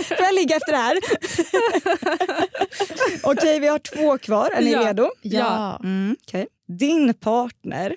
[0.03, 0.97] Får jag ligga efter det här?
[3.23, 4.51] Okej, vi har två kvar.
[4.51, 4.87] Är ni Ja.
[4.89, 5.11] redo?
[5.21, 5.79] Ja.
[5.83, 6.47] Mm, okej.
[6.79, 7.95] Din partner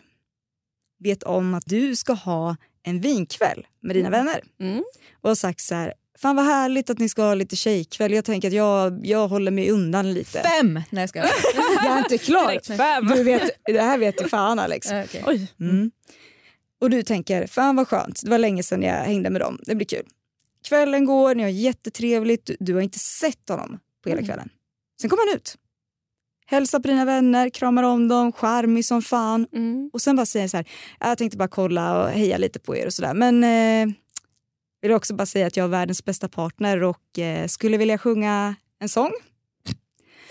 [1.05, 4.85] vet om att du ska ha en vinkväll med dina vänner Mm.
[5.23, 8.13] och har sagt så här Fan vad härligt att ni ska ha lite tjejkväll.
[8.13, 10.43] Jag tänker att jag, jag håller mig undan lite.
[10.43, 10.81] Fem!
[10.91, 11.31] Nej jag skojar.
[11.85, 12.49] Jag är inte klar.
[12.49, 13.07] Direkt fem.
[13.07, 14.87] Du vet, det här vet du fan Alex.
[14.87, 15.25] Okej.
[15.27, 15.53] Oj.
[15.61, 15.91] Mm.
[16.81, 19.75] Och du tänker, fan vad skönt, det var länge sedan jag hängde med dem, det
[19.75, 20.07] blir kul.
[20.69, 24.49] Kvällen går, ni har jättetrevligt, du, du har inte sett honom på hela kvällen.
[25.01, 25.55] Sen kommer han ut.
[26.47, 29.47] Hälsar på dina vänner, kramar om dem, charmig som fan.
[29.53, 29.91] Mm.
[29.93, 30.69] Och sen bara säger så här,
[31.01, 33.15] jag tänkte bara kolla och heja lite på er och sådär.
[33.15, 33.95] Men eh,
[34.89, 38.55] vill också bara säga att jag är världens bästa partner och eh, skulle vilja sjunga
[38.81, 39.13] en sång.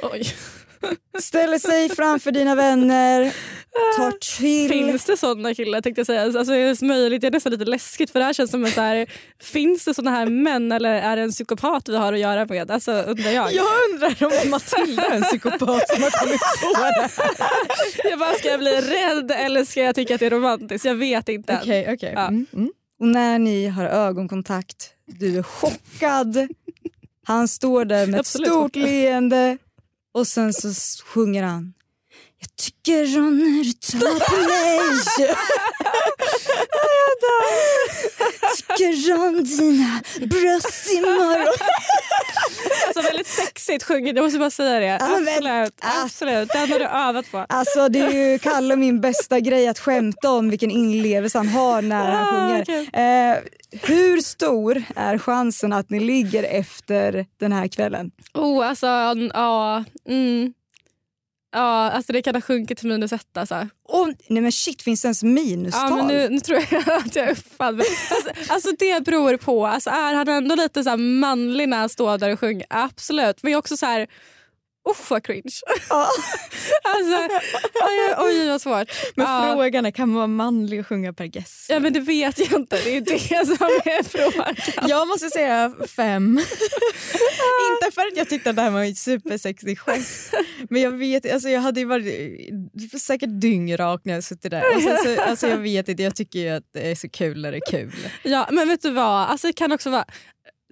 [0.01, 0.23] Oj.
[1.19, 3.33] Ställer sig framför dina vänner
[3.97, 4.69] tar till...
[4.69, 6.21] Finns det sådana killar tänkte jag säga?
[6.21, 7.21] Alltså, är det möjligt?
[7.21, 9.07] Det är nästan lite läskigt för det här känns som en så här,
[9.41, 12.71] finns det sådana här män eller är det en psykopat vi har att göra med?
[12.71, 13.53] Alltså undrar jag.
[13.53, 18.09] Jag undrar om Matilda är en psykopat som har kommit på det.
[18.09, 20.85] Jag bara, ska jag bli rädd eller ska jag tycka att det är romantiskt?
[20.85, 21.59] Jag vet inte.
[21.61, 22.13] Okej, okej.
[22.15, 22.27] Ja.
[22.27, 22.71] Mm, mm.
[22.99, 26.47] Och när ni har ögonkontakt, du är chockad.
[27.25, 29.57] Han står där med ett Absolut stort leende.
[30.13, 30.73] Och sen så
[31.05, 31.73] sjunger han
[32.39, 34.79] Jag tycker om när du tar på mig
[38.77, 41.53] Tycker om dina bröst imorgon
[42.87, 44.85] Alltså väldigt sexigt sjunget, jag måste bara säga det.
[44.85, 46.49] Ja, Absolut, absolut.
[46.53, 47.45] Den har du övat på.
[47.49, 51.81] Alltså det är ju Kalle min bästa grej att skämta om vilken inlevelse han har
[51.81, 52.87] när han Ah, sjunger.
[52.93, 53.37] Eh,
[53.81, 58.11] hur stor är chansen att ni ligger efter den här kvällen?
[58.33, 58.87] Oh, alltså,
[59.33, 59.83] ja.
[60.09, 60.53] Mm.
[61.53, 63.37] Ja, alltså det kan ha sjunkit till minus ett.
[63.37, 63.67] Alltså.
[63.87, 65.89] Oh, nej men shit, finns det ens minustal?
[65.89, 67.75] Ja, men nu, nu tror jag att jag är uppfatt.
[67.75, 69.67] Men, Alltså, alltså det beror på.
[69.67, 72.65] Alltså, är han ändå lite så manlig när han står där och sjunger?
[72.69, 73.43] Absolut.
[73.43, 74.07] Men jag är också så här...
[74.89, 75.41] Usch vad cringe.
[76.83, 77.37] alltså,
[77.83, 78.87] oj, oj vad svårt.
[79.15, 79.53] Men ja.
[79.53, 81.75] frågan är, kan man vara manlig och sjunga Per Gessle?
[81.75, 82.75] ja men det vet jag inte.
[82.75, 84.55] Det är det som är frågan.
[84.89, 86.39] Jag måste säga fem.
[87.71, 90.33] inte för att jag tyckte att det här var en supersexig gest.
[90.69, 94.75] Men jag vet alltså jag hade ju varit säkert dyngrak när jag suttit där.
[94.75, 97.51] Och sen så, alltså jag vet inte, jag tycker att det är så kul när
[97.51, 97.93] det är kul.
[98.23, 99.29] Ja, men vet du vad?
[99.29, 100.05] Alltså, det kan också vara,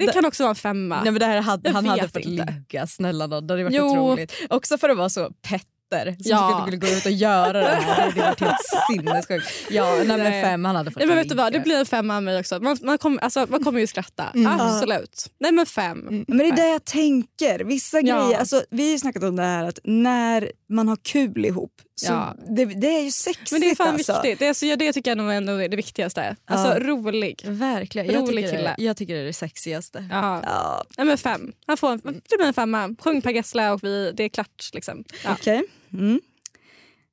[0.06, 0.96] det kan också vara en femma.
[1.04, 2.54] Nej, men det här hade, Jag han hade fått inte.
[2.70, 3.48] ligga, snälla nån.
[3.48, 3.86] Det hade varit Jo.
[3.86, 4.34] otroligt.
[4.50, 6.60] Också för att vara så Petter som Ja.
[6.62, 8.12] skulle gå ut och göra det här.
[8.16, 8.58] Det hade varit helt
[8.92, 9.48] sinnessjukt.
[9.70, 11.54] Ja, nej, men fem, han hade fått Nej, men vet du vad?
[11.54, 12.60] Det blir en femma av mig också.
[12.60, 14.26] Man, man, kommer, alltså, man kommer ju skratta.
[14.36, 14.60] Mm.
[14.62, 15.26] Absolut.
[15.40, 16.24] Nej men fem.
[16.28, 17.60] Men det är det jag tänker.
[17.64, 18.24] Vissa Ja.
[18.26, 21.72] grejer, alltså, vi har ju snackat om det här att när man har kul ihop,
[22.08, 22.36] Ja.
[22.50, 23.52] det, det är ju sexigt.
[23.52, 24.14] Men det är fan alltså.
[24.14, 24.40] viktigt.
[24.40, 26.36] Det, är, så, ja, det tycker jag nog ändå är det viktigaste.
[26.46, 26.80] Alltså Ja.
[26.80, 27.42] rolig.
[27.46, 28.08] Verkligen.
[28.08, 28.74] Jag Rolig tycker, kille.
[28.78, 30.08] det, jag tycker det är det sexigaste.
[30.12, 30.42] Ja.
[30.44, 31.54] Ja, Nej, men fem.
[31.66, 31.98] Han får,
[32.30, 32.96] det blir en femma.
[33.00, 34.70] Sjung Per Gessle och vi, det är klart.
[34.74, 35.04] Liksom.
[35.24, 35.32] Ja.
[35.40, 35.64] Okej.
[35.94, 36.22] Mm.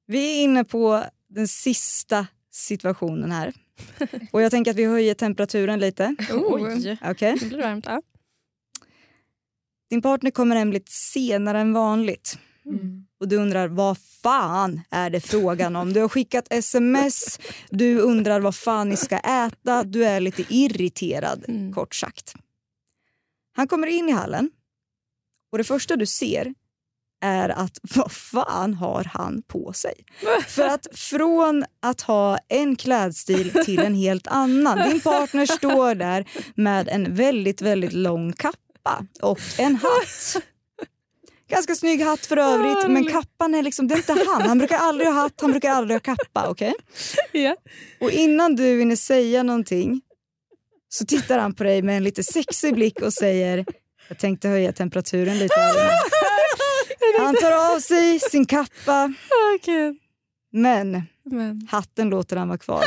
[0.07, 3.53] Vi är inne på den sista situationen här.
[4.33, 6.17] Och jag tänker att vi höjer temperaturen lite.
[6.33, 6.97] Oh.
[7.05, 7.37] Okej.
[7.41, 7.87] Det blir varmt.
[7.87, 8.03] Ja.
[9.91, 12.39] Din partner kommer hem lite senare än vanligt.
[12.67, 13.05] Mm.
[13.21, 15.93] Och du undrar vad fan är det frågan om?
[15.93, 17.39] Du har skickat sms,
[17.71, 21.73] du undrar vad fan ni ska äta, du är lite irriterad Mm.
[21.73, 22.35] kort sagt.
[23.57, 24.51] Han kommer in i hallen
[25.53, 26.55] och det första du ser
[27.21, 29.95] är att vad fan har han på sig?
[30.47, 34.89] För att från att ha en klädstil till en helt annan.
[34.89, 40.43] Din partner står där med en väldigt, väldigt lång kappa och en hatt.
[41.49, 44.43] Ganska snygg hatt för övrigt, men kappan är liksom, det är inte han.
[44.43, 46.49] Han brukar aldrig ha hatt, han brukar aldrig ha kappa.
[46.51, 46.75] okej?
[47.33, 47.57] Ja.
[48.01, 50.01] Och innan du hinner säga någonting
[50.89, 53.65] så tittar han på dig med en lite sexig blick och säger
[54.09, 55.55] jag tänkte höja temperaturen lite.
[55.61, 55.91] Här inne."
[57.25, 59.15] Han tar av sig sin kappa,
[60.53, 61.03] Men.
[61.71, 62.85] hatten låter han vara kvar.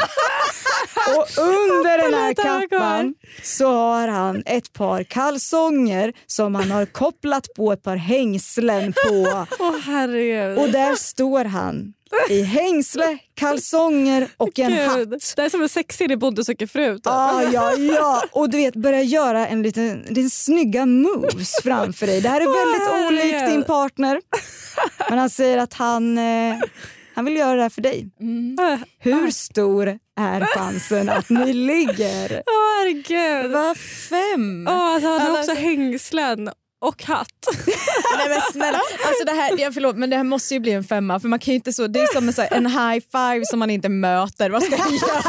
[1.07, 7.47] Och under den här kappan så har han ett par kalsonger som han har kopplat
[7.55, 9.45] på ett par hängslen på.
[9.59, 10.57] Åh herregud.
[10.57, 11.93] Och där står han
[12.29, 14.79] i hängsle, kalsonger och en Gud.
[14.87, 15.33] hatt.
[15.35, 16.95] Det är som en sexig i Bonde söker fru.
[16.95, 17.01] typ.
[17.05, 18.23] Ja, ja, ja.
[18.31, 22.21] Och du vet, börja göra en liten, liten snygga moves framför dig.
[22.21, 24.21] Det här är väldigt Åh, olikt din partner.
[25.09, 26.55] Men han säger att han, eh,
[27.15, 28.07] han vill göra det här för dig.
[28.59, 32.43] Åh Hur stor är chansen att ni ligger?
[32.45, 33.51] herregud.
[33.51, 34.67] Vad fem?
[34.69, 36.49] Åh, alltså, han har Alltså- också hängslen
[36.81, 37.27] och hatt.
[38.17, 40.83] Nej men snälla, alltså det här, ja, förlåt men det här måste ju bli en
[40.83, 43.45] femma för man kan inte så, det är som en, så här, en high five
[43.45, 45.21] som man inte möter, vad ska jag göra?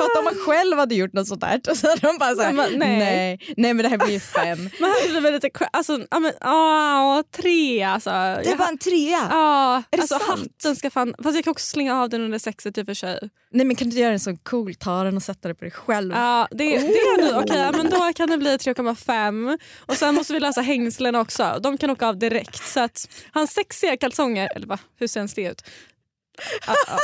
[0.00, 2.98] Att om man själv hade gjort något sånt där så hade de bara såhär, nej.
[2.98, 3.54] nej.
[3.56, 4.58] nej men det här blir ju fem.
[4.78, 5.50] Blir det väl lite...
[5.70, 8.10] Alltså, ja, men, åh, tre alltså.
[8.10, 9.26] Det är bara en trea.
[9.30, 10.22] Ja, alltså sant?
[10.28, 11.14] hatten ska fan...
[11.22, 13.30] Fast jag kan också slänga av den under sexet i och för sig.
[13.50, 15.70] Nej men kan du göra en sån cool, ta den och sätta det på dig
[15.70, 16.14] själv?
[16.14, 19.58] Ja, det, det är nu, okej, ja, men då kan det bli 3,5.
[19.86, 21.58] Och sen måste vi lösa hängslen också.
[21.62, 22.68] De kan åka av direkt.
[22.68, 25.62] Så att hans sexiga kalsonger, eller va, hur ser ens det ut?
[26.66, 26.98] Ja, ja.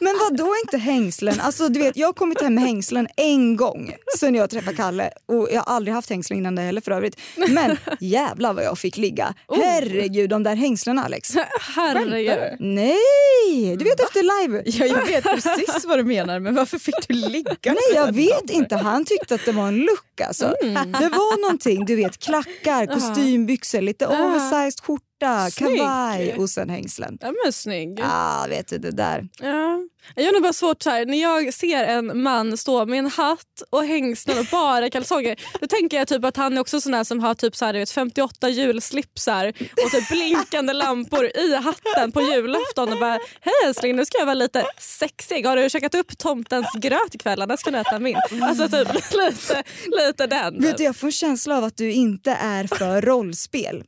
[0.00, 1.40] Men vad då inte hängslen?
[1.40, 5.10] Alltså, du vet, jag har kommit hem med hängslen en gång sen jag träffade Kalle.
[5.26, 7.20] Och Jag har aldrig haft hängslen innan det heller för övrigt.
[7.48, 9.34] Men jävlar vad jag fick ligga.
[9.62, 11.34] Herregud de där hängslena Alex.
[11.76, 12.56] Herregud.
[12.60, 14.62] Nej, du vet efter live.
[14.66, 17.56] Ja, jag vet precis vad du menar men varför fick du ligga?
[17.64, 20.54] Nej jag vet inte, han tyckte att det var en look alltså.
[21.00, 25.78] Det var någonting, du vet klackar, kostymbyxor, lite oversized skjorta, Snygg.
[25.78, 27.18] kavaj och sen hängslen.
[27.20, 27.98] Ja, men snygg.
[27.98, 29.28] Ja ah, vet du det där.
[29.40, 29.79] Ja.
[30.14, 33.06] Jag har nog bara svårt så här, när jag ser en man stå med en
[33.06, 36.92] hatt och hängslen och bara kalsonger då tänker jag typ att han är också sån
[36.92, 39.46] där som har typ så här, vet, 58 julslipsar
[39.84, 44.26] och typ blinkande lampor i hatten på julafton och bara hej älskling nu ska jag
[44.26, 45.46] vara lite sexig.
[45.46, 48.16] Har du käkat upp tomtens gröt ikväll annars ska du äta min.
[48.42, 50.62] Alltså typ lite, lite den.
[50.62, 53.84] Vet du, jag får en känsla av att du inte är för rollspel.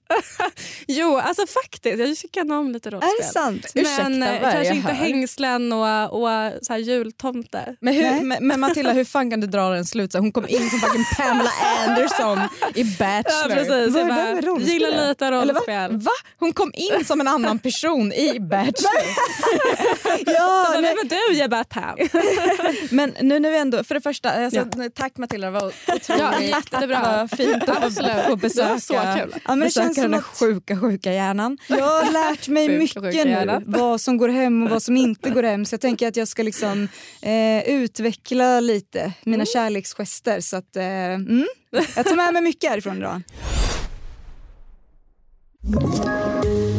[0.86, 3.10] Jo alltså faktiskt jag tycker om lite rollspel.
[3.10, 3.72] Är det sant?
[3.74, 6.28] Ursäkta, Men eh, är det kanske inte hängslen och, och
[6.62, 7.76] så här jultomte.
[7.80, 10.12] Men, hur, men, men Matilda, hur fan kan du dra den slut?
[10.12, 11.50] Så Hon kom in som fucking Pamela
[11.88, 12.38] Anderson
[12.74, 13.54] i Ja, Bachelor.
[13.54, 13.94] precis.
[13.94, 15.96] Vad är Jag det bara, gillar lite rollspel.
[15.96, 16.10] Va?
[16.38, 19.02] Hon kom in som en annan person i Bachelor.
[20.26, 21.96] Ja, Vem nej, är du Jebba Pam?
[22.90, 24.64] Men nu när vi ändå, för det första, alltså,
[24.94, 27.00] tack Matilda, det var otroligt Ja, jättebra.
[27.16, 29.34] Vad fint att få, få Det var besöka, så kul.
[29.34, 31.58] Ja, men det besöka känns den här att- sjuka, sjuka hjärnan.
[31.68, 33.62] jag har lärt mig mycket nu.
[33.66, 35.64] Vad som går hem och vad som inte går hem.
[35.72, 36.88] Så jag tänker att jag ska liksom
[37.22, 40.40] eh, utveckla lite mina kärleksgester.
[40.40, 41.46] Så att, eh, mm,
[41.96, 43.22] jag tar med mig mycket härifrån idag.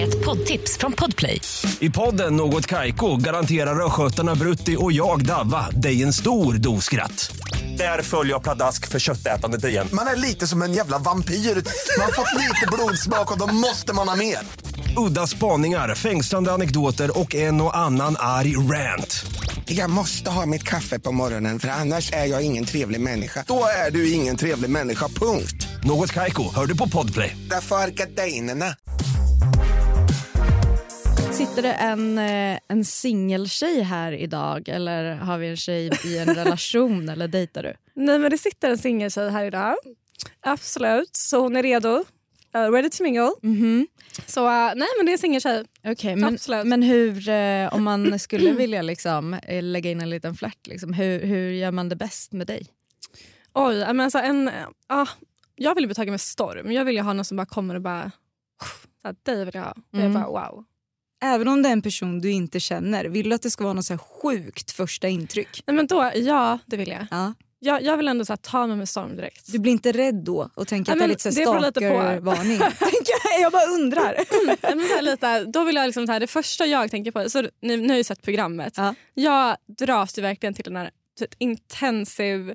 [0.01, 1.41] Ett poddtips från Podplay.
[1.79, 7.35] I podden Något Kaiko garanterar östgötarna Brutti och jag, Davva, dig en stor dos skratt.
[7.77, 9.87] Där följer jag pladask för köttätandet igen.
[9.93, 11.35] Man är lite som en jävla vampyr.
[11.35, 14.39] Man har fått lite blodsmak och då måste man ha mer.
[14.97, 19.25] Udda spaningar, fängslande anekdoter och en och annan arg rant.
[19.65, 23.43] Jag måste ha mitt kaffe på morgonen för annars är jag ingen trevlig människa.
[23.47, 25.67] Då är du ingen trevlig människa, punkt.
[25.83, 27.37] Något Kaiko, hör du på Podplay.
[27.49, 28.65] Därför är gardinerna.
[31.31, 36.35] Sitter det en, eh, en singeltjej här idag eller har vi en tjej i en
[36.35, 37.73] relation eller dejtar du?
[37.95, 39.75] Nej men det sitter en singeltjej här idag.
[40.41, 42.03] Absolut, så hon är redo.
[42.55, 43.31] Uh, ready to mingle.
[43.41, 43.87] Mhm.
[44.27, 45.65] Så uh, nej men det är singeltjej.
[45.85, 46.65] Okej, men, Absolut.
[46.65, 51.19] men hur, eh, om man skulle vilja liksom, lägga in en liten flört, liksom, hur,
[51.19, 52.67] hur gör man det bäst med dig?
[53.53, 54.49] Oj, men alltså en,
[54.87, 55.07] ah,
[55.55, 56.71] jag vill bli tagen med storm.
[56.71, 58.11] Jag vill ju ha någon som bara kommer och bara
[59.01, 59.71] så här, dig vill jag ha.
[59.71, 60.11] Och Mm.
[60.11, 60.63] jag bara wow.
[61.23, 63.73] Även om det är en person du inte känner, vill du att det ska vara
[63.73, 65.63] något så här sjukt första intryck?
[65.67, 67.07] Nej, men då, ja det vill jag.
[67.11, 67.33] Ja.
[67.63, 69.51] Jag, jag vill ändå så här, ta mig med storm direkt.
[69.51, 72.59] Du blir inte rädd då och tänker Ja, att det är lite stalkervarning?
[73.41, 74.15] Jag, bara undrar.
[74.45, 77.11] Nej, men så här, lite, då vill jag liksom, så här, det första jag tänker
[77.11, 78.73] på, så, ni, ni har ju sett programmet.
[78.77, 78.95] Ja.
[79.13, 82.53] Jag dras ju verkligen till den här typ, intensiv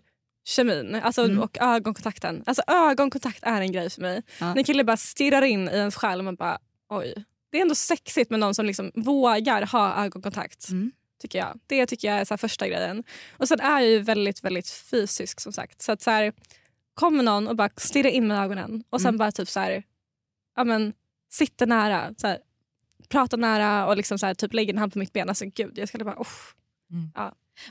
[0.49, 1.39] kemin alltså, Mm.
[1.39, 2.43] och ögonkontakten.
[2.47, 4.23] Alltså ögonkontakt är en grej för mig.
[4.41, 4.55] Ja.
[4.55, 6.59] När kille bara stirrar in i ens själ och man bara
[6.91, 7.25] oj.
[7.53, 10.69] Det är ändå sexigt med någon som liksom vågar ha ögonkontakt.
[10.69, 10.93] Mm.
[11.19, 11.61] Tycker jag.
[11.67, 13.05] Det tycker jag är så första grejen.
[13.37, 15.83] Och sen är jag ju väldigt väldigt fysisk som sagt.
[15.83, 16.33] Så att så här,
[16.95, 19.19] kommer någon och bara stirrar in med ögonen och sen Mm.
[19.19, 19.83] bara typ så här,
[20.57, 20.93] ja men
[21.31, 22.39] sitter nära, så här,
[23.09, 25.29] pratar nära och liksom så här, typ lägger en hand på mitt ben.
[25.29, 26.55] Alltså gud, jag skulle bara usch.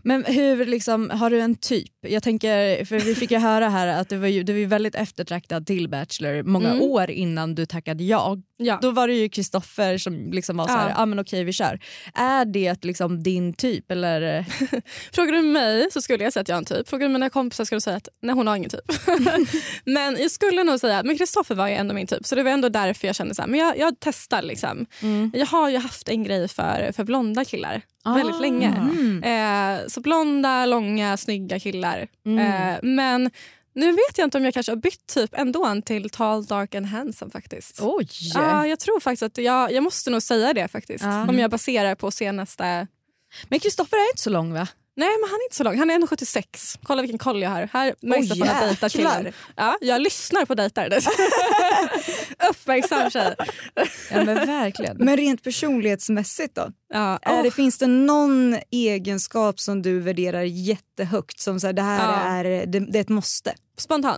[0.04, 1.92] Men hur liksom, har du en typ?
[2.02, 4.96] Jag tänker, för vi fick ju höra här att du var ju, du var väldigt
[4.96, 6.82] eftertraktad till Bachelor många Mm.
[6.82, 8.38] år innan du tackade ja.
[8.58, 8.80] Ja.
[8.82, 10.96] Då var det ju Kristoffer som liksom var så här, Ja.
[10.98, 11.80] ah, men okej vi kör.
[12.14, 14.46] Är det liksom din typ eller?
[15.14, 16.90] Frågar du mig så skulle jag säga att jag har en typ.
[16.90, 18.92] Frågar du mina kompisar skulle jag säga att nej, hon har ingen typ.
[19.86, 22.52] men jag skulle nog säga men Kristoffer var ju ändå min typ så det var
[22.52, 24.86] ändå därför jag kände så här, men jag, jag testar liksom.
[25.02, 25.32] Mm.
[25.36, 27.82] Jag har ju haft en grej för, för blonda killar
[28.16, 28.40] väldigt Ah.
[28.40, 28.68] länge.
[28.68, 29.24] Mm.
[29.24, 32.08] Eh, så blonda, långa, snygga killar.
[32.26, 32.40] Mm.
[32.40, 33.32] Eh, men
[33.76, 36.86] nu vet jag inte om jag kanske har bytt typ ändå till tall, dark and
[36.86, 37.80] handsome faktiskt.
[37.82, 38.08] Oj!
[38.34, 41.04] Ja, jag tror faktiskt att jag, jag måste nog säga det faktiskt.
[41.04, 41.30] Ja.
[41.30, 42.88] Om jag baserar på senaste...
[43.50, 44.68] Men Kristoffer är inte så lång va?
[44.98, 46.78] Nej men han är inte så lång, han är 1,76.
[46.84, 47.70] Kolla vilken koll jag har.
[47.74, 49.18] Här märks att man dejtat jäklar.
[49.18, 49.34] killen.
[49.56, 50.90] Ja, jag lyssnar på dejtar.
[52.50, 53.36] Uppmärksam tjej.
[54.12, 54.98] Ja men verkligen.
[54.98, 56.72] Men rent personlighetsmässigt då?
[56.94, 57.20] Ja.
[57.22, 61.40] Är det, åh, finns det någon egenskap som du värderar jättehögt?
[61.40, 62.38] Som så här, det här Ja.
[62.38, 63.54] är, det, det är ett måste.
[63.78, 64.18] Spontan.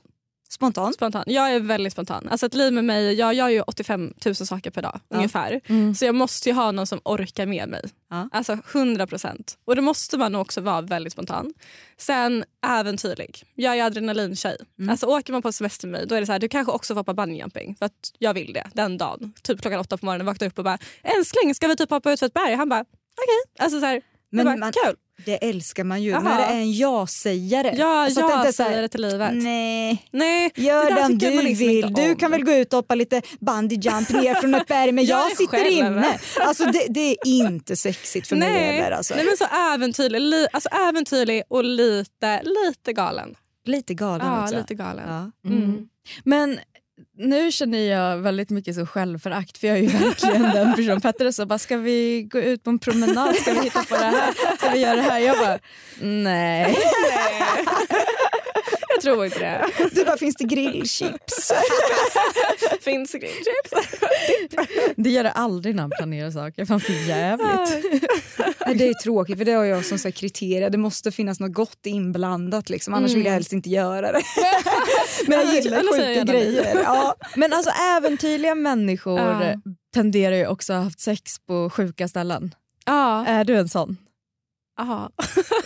[0.51, 0.95] Spontant?
[0.95, 1.23] spontan.
[1.27, 2.27] Jag är väldigt spontan.
[2.29, 5.15] Alltså ett liv med mig, jag gör ju 85 000 saker per dag Ja.
[5.15, 5.61] ungefär.
[5.67, 5.95] Mm.
[5.95, 7.81] Så jag måste ju ha någon som orkar med mig.
[8.09, 8.29] Ja.
[8.31, 9.57] Alltså 100 procent.
[9.65, 11.53] Och då måste man också vara väldigt spontan.
[11.97, 13.43] Sen äventyrlig.
[13.55, 14.57] Jag är adrenalintjej.
[14.79, 14.89] Mm.
[14.89, 16.93] Alltså åker man på semester med mig då är det så här, du kanske också
[16.93, 19.33] får hoppa bungyjumping för att jag vill det den dagen.
[19.41, 22.19] Typ klockan åtta på morgonen vaknar upp och bara älskling ska vi typ hoppa ut
[22.19, 22.53] för ett berg?
[22.55, 23.63] Han bara okej.
[23.63, 24.95] Alltså så här, Men bara, man, kul.
[25.25, 26.21] det älskar man ju Jaha.
[26.21, 27.73] när det är en ja-sägare.
[27.77, 29.31] Ja, Alltså det jag så här, det till livet.
[29.33, 31.93] Nej, Nej, det gör den tycker du liksom vill.
[31.93, 35.05] Du kan väl gå ut och hoppa lite bungee jump ner från ett berg men
[35.05, 36.19] jag det sitter inne.
[36.39, 38.75] Alltså det, det är inte sexigt för mig Nej.
[38.77, 38.91] heller.
[38.91, 39.15] Alltså.
[39.15, 43.35] Nej men så äventyrlig, li, alltså äventyrlig och lite, lite galen.
[43.65, 44.55] Lite galen Ja, också.
[44.55, 45.31] lite galen.
[45.43, 45.49] Ja.
[45.49, 45.87] Mm.
[46.23, 46.59] Men
[47.17, 51.01] nu känner jag väldigt mycket så självförakt för jag är ju verkligen den personen.
[51.01, 53.35] Petter är så bara, ska vi gå ut på en promenad?
[53.35, 54.57] Ska vi hitta på det här?
[54.57, 55.19] Ska vi göra det här?
[55.19, 55.59] Jag bara,
[56.01, 56.77] nej.
[58.99, 59.65] Jag tror inte det.
[59.91, 61.51] Du bara, finns det grillchips?
[62.81, 63.89] Finns det grillchips?
[64.95, 66.65] Det gör det aldrig när han planerar saker.
[66.65, 67.85] Fan för jävligt.
[68.65, 70.69] Nej, det är tråkigt för det har jag som så här kriterier.
[70.69, 72.93] Det måste finnas något gott inblandat liksom.
[72.93, 74.21] annars vill jag helst inte göra det.
[75.27, 76.81] Men jag gillar säger sjuka grejer.
[76.83, 77.15] Ja.
[77.35, 79.53] Men alltså äventyrliga människor Ja.
[79.93, 82.55] tenderar ju också att ha haft sex på sjuka ställen.
[82.85, 83.25] Ja.
[83.25, 83.97] Är du en sån?
[84.79, 85.09] Aha.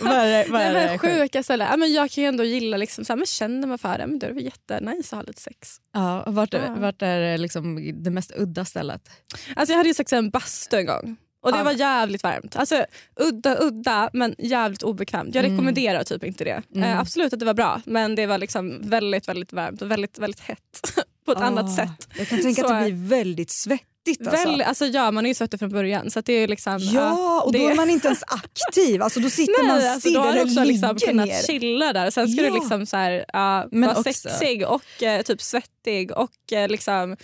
[0.00, 1.14] Vad är det, vad är men det sjukt?
[1.14, 1.68] sjuka ställen.
[1.70, 4.06] Ja, men jag kan ju ändå gilla, liksom, så här, men känner man för det,
[4.06, 5.76] men då är det väl jättenice att ha lite sex.
[5.92, 6.74] Ja, vart, är- Ja.
[6.78, 9.08] vart är liksom det mest udda stället?
[9.56, 11.16] Alltså, jag hade ju sex i en bastu en gång.
[11.42, 11.64] Och det Ja.
[11.64, 12.56] var jävligt varmt.
[12.56, 12.84] Alltså,
[13.16, 15.34] udda, udda men jävligt obekvämt.
[15.34, 15.52] Jag Mm.
[15.56, 16.62] rekommenderar typ inte det.
[16.74, 16.82] Mm.
[16.90, 20.18] Eh, absolut att det var bra men det var liksom väldigt väldigt varmt och väldigt
[20.18, 20.58] väldigt hett.
[21.26, 22.08] på ett Ah, annat sätt.
[22.18, 23.88] Jag kan tänka Så att det blir väldigt svettigt.
[24.08, 24.48] Alltså.
[24.48, 26.10] Väl, alltså, ja, man är ju svettig från början.
[26.10, 29.02] Så det är liksom, Ja, och då det- är man inte ens aktiv.
[29.02, 31.42] Alltså, då sitter man Nej, alltså, still då har eller liksom ligger kunnat ner.
[31.42, 32.10] chilla där.
[32.10, 32.48] Sen ska Ja.
[32.48, 36.68] du liksom så här, ja, Men vara också- sexig och eh, typ svettig och eh,
[36.68, 37.16] liksom...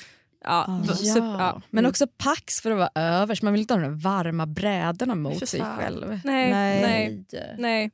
[0.45, 0.81] Ja, Ah.
[0.89, 0.95] v-
[1.39, 1.63] Ja.
[1.71, 3.43] Men också pax för att vara övers.
[3.43, 6.09] Man vill inte ha de varma brädorna mot sig själv.
[6.25, 6.83] Nej, Nej.
[6.83, 7.25] nej,
[7.59, 7.91] nej.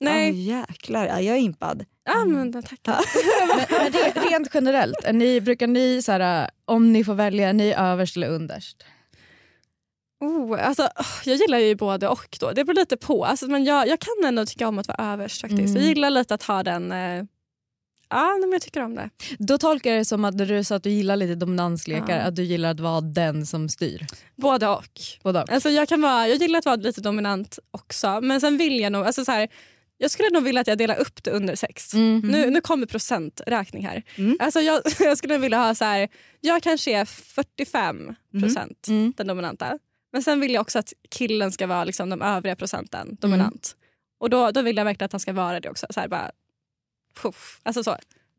[0.00, 0.32] Nej.
[0.32, 0.42] Nej.
[0.42, 1.84] jäklar, ja, jag är impad.
[2.04, 2.80] Ja, men, tack.
[2.86, 7.48] Men, men re- rent generellt, är ni, brukar ni, så här, om ni får välja,
[7.48, 8.84] är ni överst eller underst?
[10.20, 10.88] Oh, alltså,
[11.24, 12.36] jag gillar ju både och.
[12.40, 12.52] då.
[12.52, 13.24] Det beror lite på.
[13.24, 15.40] Alltså, men jag, jag kan ändå tycka om att vara överst.
[15.40, 15.60] faktiskt.
[15.62, 15.76] Mm.
[15.76, 16.92] Jag gillar lite att ha den...
[16.92, 17.24] Eh,
[18.08, 19.10] ja, men jag tycker om det.
[19.38, 22.22] Då tolkar jag det som att du sa att du gillar lite dominanslekar, Ja.
[22.22, 24.06] att du gillar att vara den som styr.
[24.36, 25.00] Både och.
[25.22, 25.50] Både och.
[25.52, 28.20] Alltså, jag, kan vara, jag gillar att vara lite dominant också.
[28.20, 29.06] Men sen vill jag nog...
[29.06, 29.48] Alltså, så här,
[29.98, 31.94] jag skulle nog vilja att jag delar upp det under sex.
[31.94, 32.20] Mm.
[32.20, 34.02] Nu, nu kommer procenträkning här.
[34.16, 34.36] Mm.
[34.40, 36.08] Alltså jag, jag skulle vilja ha så här,
[36.40, 39.12] jag kanske är 45 procent Mm.
[39.16, 39.78] den dominanta.
[40.12, 43.76] Men sen vill jag också att killen ska vara liksom de övriga procenten dominant.
[44.18, 45.86] Och då, då vill jag verkligen att han ska vara det också.
[45.90, 46.30] Så här bara,
[47.22, 47.60] puff.
[47.62, 47.96] Alltså så.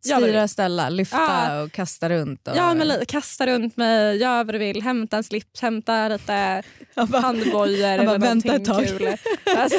[0.08, 1.62] Styra, ställa, lyfta Ja.
[1.62, 2.48] och kasta runt.
[2.48, 2.58] Och...
[2.58, 6.64] Ja, men kasta runt mig, gör vad du vill, hämta en slips, hämta lite
[7.12, 9.08] handbojor eller "Vänta ett tag." kul.
[9.58, 9.78] Alltså,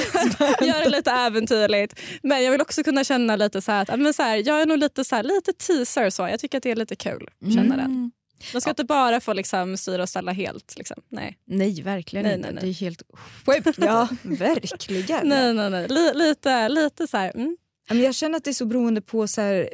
[0.64, 2.01] gör det lite äventyrligt.
[2.22, 4.61] Men jag vill också kunna känna lite så här att ja, men så här, jag
[4.62, 6.22] är nog lite, så här, lite teaser så.
[6.22, 7.85] Jag tycker att det är lite kul att känna den.
[7.85, 8.11] Mm.
[8.53, 10.74] De ska inte bara få liksom, styra och ställa helt.
[10.76, 10.97] Liksom.
[11.11, 11.39] Nej.
[11.47, 12.47] Nej, verkligen Nej, inte.
[12.47, 12.64] nej, nej.
[12.64, 13.03] Det är helt
[13.47, 13.79] sjukt.
[13.79, 15.29] Ja, verkligen.
[15.29, 15.89] nej, nej, nej.
[15.89, 17.33] Li, lite, lite så här.
[17.35, 17.57] Mm.
[17.89, 19.68] Men jag känner att det är så beroende på så här,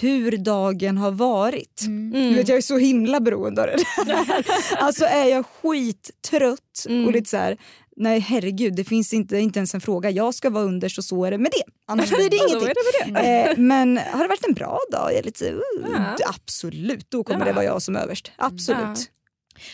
[0.00, 1.82] hur dagen har varit.
[1.86, 2.34] Mm.
[2.34, 4.46] Vet, jag är så himla beroende av det där.
[4.78, 6.56] alltså är jag skittrött
[6.88, 7.06] Mm.
[7.06, 7.56] och lite så här,
[7.96, 10.10] nej herregud det finns inte, inte ens en fråga.
[10.10, 11.72] Jag ska vara underst och så är det med det.
[11.86, 12.74] Annars blir det Så ingenting.
[13.14, 13.50] det det.
[13.50, 15.10] Eh, men har det varit en bra dag?
[15.12, 15.60] Jag är lite, så, uh,
[15.92, 16.16] Ja.
[16.28, 17.44] Absolut, då kommer Ja.
[17.46, 18.32] det vara jag som överst.
[18.36, 18.80] Absolut.
[18.80, 18.94] Ja.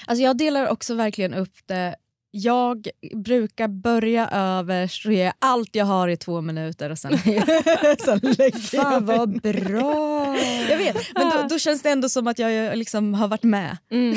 [0.06, 1.96] Alltså jag delar också verkligen upp det.
[2.38, 7.18] Jag brukar börja överst och ge allt jag har i två minuter och sen,
[8.04, 10.36] sen lägger jag Fan vad bra!
[10.70, 13.76] Jag vet, men då, då känns det ändå som att jag liksom har varit med.
[13.92, 14.14] Mm.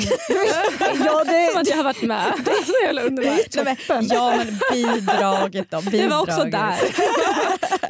[1.04, 2.32] ja, det, Som att jag har varit med.
[2.44, 3.56] Det är så jävla underbart.
[3.56, 5.80] Nej, men, ja men bidraget då.
[5.80, 6.00] Bidraget.
[6.00, 6.76] Jag var också där.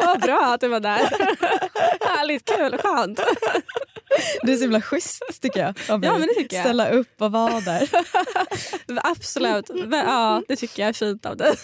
[0.07, 1.01] Vad bra att du var där.
[2.21, 3.21] Härligt, kul, skönt.
[4.43, 5.75] Det är så himla schysst tycker jag.
[5.89, 6.65] Ja, men det tycker jag.
[6.65, 7.89] Ställa upp och vara där.
[9.05, 9.71] Absolut.
[9.93, 11.55] Ja, det tycker jag är fint av dig.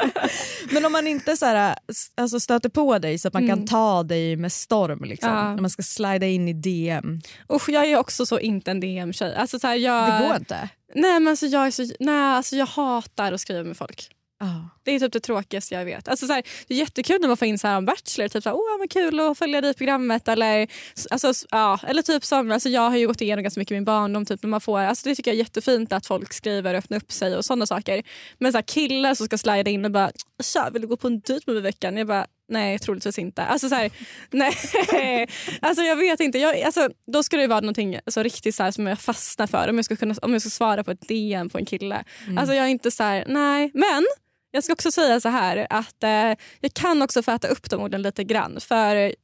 [0.70, 1.76] Men om man inte så här,
[2.16, 3.66] alltså stöter på dig så att man kan Mm.
[3.66, 5.04] ta dig med storm.
[5.04, 5.54] Liksom, Ja.
[5.54, 7.20] När man ska slida in i DM.
[7.52, 9.34] Usch, jag är också så inte en DM-tjej.
[9.36, 10.68] Alltså, så här, jag, Det går inte.
[10.94, 14.08] Nej, men alltså, jag, är så, nej, alltså, jag hatar att skriva med folk.
[14.40, 14.68] Ja.
[14.82, 16.08] Det är typ det tråkigaste jag vet.
[16.08, 18.28] Alltså, så här, det är jättekul när man får in så här om Bachelor.
[18.28, 20.28] Typ så här, Åh, vad kul att följa dig i programmet.
[20.28, 20.68] Eller,
[21.10, 23.84] alltså, ja, eller typ som, alltså, jag har ju gått igenom ganska mycket i min
[23.84, 24.26] barndom.
[24.26, 26.96] Typ, när man får, alltså, det tycker jag är jättefint att folk skriver och öppnar
[26.96, 28.02] upp sig och sådana saker.
[28.38, 30.10] Men så här, killar som ska slida in och bara
[30.42, 33.18] “tja, vill du gå på en dejt med mig i veckan?” Jag bara Nej, troligtvis
[33.18, 33.42] inte.
[33.42, 33.90] Alltså, så här,
[34.30, 35.28] nej.
[35.60, 36.38] alltså jag vet inte.
[36.38, 39.68] Jag, alltså, då skulle det vara någonting alltså, riktigt så här, som jag fastnar för
[39.68, 42.04] om jag, ska kunna, om jag ska svara på ett DM på en kille.
[42.36, 43.70] Alltså jag är inte så här, nej.
[43.74, 44.06] Men
[44.50, 47.80] jag ska också säga så här att eh, jag kan också få äta upp de
[47.80, 48.60] orden lite grann.
[48.60, 49.14] För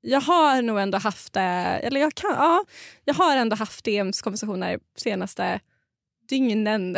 [0.00, 2.64] jag har nog ändå haft, eh, eller jag kan, ja,
[3.04, 5.60] jag har ändå haft DMs konversationer senaste
[6.28, 6.96] dygnen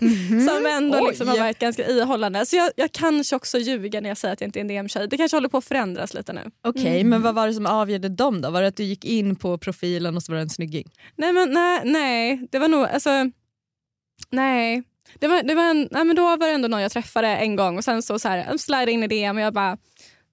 [0.00, 0.40] Mhm.
[0.48, 1.08] som ändå Oj.
[1.08, 2.46] liksom har varit ganska ihållande.
[2.46, 5.08] Så jag, jag kanske också ljuger när jag säger att jag inte är en DM-tjej.
[5.08, 6.50] Det kanske håller på att förändras lite nu.
[6.64, 8.50] Okej, men vad var det som avgjorde dem då?
[8.50, 10.90] Var det att du gick in på profilen och så var det en snygging?
[11.16, 12.48] Nej, men nej, nej.
[12.52, 12.84] det var nog...
[12.86, 13.10] Alltså,
[14.30, 14.82] nej.
[15.18, 17.56] Det var, det var en, nej, men då var det ändå någon jag träffade en
[17.56, 19.78] gång och sen så, så här, slide in i DM och jag bara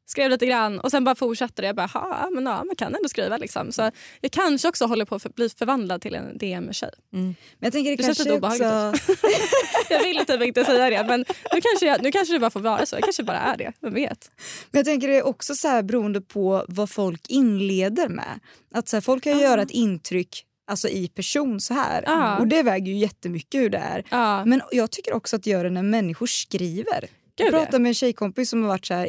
[0.06, 1.66] skrev lite grann och sen bara fortsatte det.
[1.66, 3.38] Jag bara, "Ha, men ja, man kan ändå skriva.
[3.38, 3.72] Liksom.
[3.72, 3.92] Så
[4.22, 6.90] jag kanske också håller på att bli förvandlad till en DM-tjej.
[7.12, 8.94] Men jag tänker det, Det kanske också...
[9.90, 11.20] Jag vill typ inte säga det men
[11.54, 12.96] nu kanske, jag, nu kanske det bara får vara så.
[12.96, 13.72] Jag kanske bara är det.
[13.82, 14.32] Vem vet?
[14.72, 18.40] Men jag tänker det är också så här beroende på vad folk inleder med.
[18.74, 22.04] Att så här, folk kan ju göra ett intryck alltså i person så här.
[22.06, 22.38] Ja.
[22.40, 24.04] Och det väger ju jättemycket hur det är.
[24.10, 24.46] Ja.
[24.46, 27.08] Men jag tycker också att det gör det när människor skriver.
[27.36, 29.06] Jag Gud, pratade med en tjejkompis som har varit så här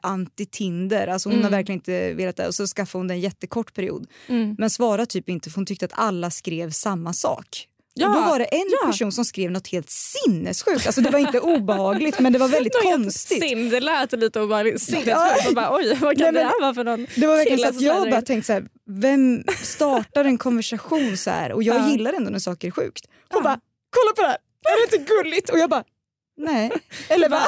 [0.00, 1.06] jätte-anti-Tinder.
[1.06, 1.52] Alltså hon har Mm.
[1.52, 2.46] verkligen inte velat det.
[2.46, 4.06] Och så skaffade hon det en jättekort period.
[4.26, 4.54] Mm.
[4.58, 7.66] Men svarade typ inte för hon tyckte att alla skrev samma sak.
[7.94, 8.86] Ja, då var det en ja.
[8.86, 10.86] person som skrev något helt sinnessjukt.
[10.86, 13.48] Alltså det var inte obehagligt men det var väldigt Något konstigt.
[13.48, 14.88] Synd, det lät lite obehagligt.
[14.88, 14.98] Ja.
[15.00, 15.54] Sinnessjukt.
[15.54, 17.68] Bara, Oj, vad kan Nej, men det här vara för någon Det var verkligen så
[17.68, 21.52] att jag bara tänkte så här, vem startar en konversation så här?
[21.52, 21.90] Och jag Ja.
[21.90, 23.04] gillar ändå när saker är sjukt.
[23.32, 23.60] Hon bara,
[23.90, 24.36] kolla på det här,
[24.68, 25.50] är det inte gulligt?
[25.50, 25.84] Och jag bara,
[26.36, 26.70] nej.
[27.08, 27.42] Eller bara,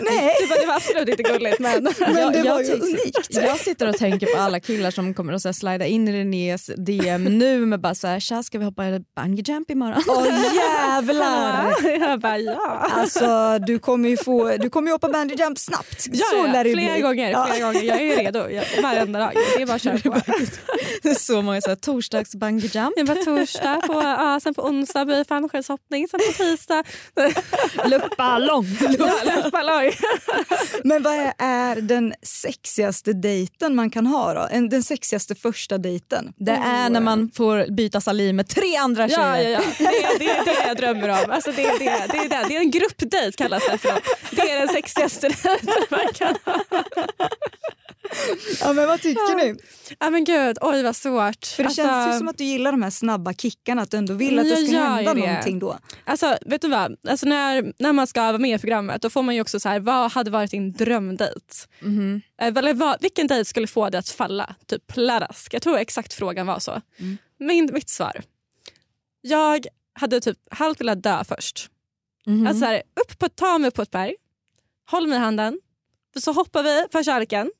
[0.00, 0.34] nej.
[0.60, 1.82] Det var, absolut inte gulligt men...
[1.82, 3.28] Men Jag- det jag var ju unikt.
[3.30, 6.12] Jag sitter och tänker på alla killar som kommer att så här slida in i
[6.12, 8.82] Renés DM nu med bara så här, tja ska vi hoppa
[9.16, 10.02] bungee jump imorgon?
[10.08, 11.74] Åh jävlar!
[12.08, 12.88] jag bara ja.
[12.92, 16.06] Alltså du kommer ju få, du kommer ju hoppa bungee jump snabbt.
[16.12, 17.46] Ja, så ja, lär flera gånger, Ja.
[17.50, 17.82] flera gånger.
[17.82, 19.32] Jag är redo jag, varenda dag.
[19.56, 20.20] Det är bara att köra på.
[21.02, 22.92] Det är så många så här, torsdags bungee jump.
[22.96, 26.84] Jag bara torsdag, på, ja, sen på onsdag blir det fallskärmshoppning, sen på tisdag...
[27.86, 28.66] Luftballong.
[28.98, 29.12] Ja,
[30.84, 34.48] Men vad är, den sexigaste dejten man kan ha då?
[34.50, 36.32] En, den sexigaste första dejten?
[36.36, 39.50] Det är när man får byta saliv med tre andra Ja, tjejer.
[39.50, 39.78] ja, ja.
[39.78, 41.30] Det, är- det är det jag drömmer om.
[41.30, 42.48] Alltså det, är det, det, är det.
[42.48, 44.00] det är en gruppdejt kallas det för.
[44.36, 46.64] Det är den sexigaste dejten man kan ha.
[48.60, 49.54] Ja, men vad tycker ni?
[49.98, 51.46] Ja, men gud, oj vad svårt.
[51.46, 53.96] För det Alltså- känns ju som att du gillar de här snabba kickarna, att du
[53.96, 55.20] ändå vill att det ska hända det.
[55.26, 55.78] någonting då.
[56.04, 56.96] Alltså, vet du vad?
[57.08, 59.68] Alltså, när, när man ska vara med i programmet då får man ju också så
[59.80, 61.66] här, vad hade varit din drömdejt?
[62.38, 64.54] Eh, Eller vad, vilken dejt skulle få dig att falla?
[64.66, 65.54] Typ pladask.
[65.54, 66.80] Jag tror exakt frågan var så.
[66.98, 67.18] Mm.
[67.38, 68.22] Min, mitt svar.
[69.20, 71.70] Jag hade typ halvt velat dö först.
[72.26, 72.46] Mhm.
[72.46, 74.14] Alltså så här, upp på, ta mig upp på ett berg,
[74.90, 75.60] håll mig i handen,
[76.18, 77.50] så hoppar vi för kärleken.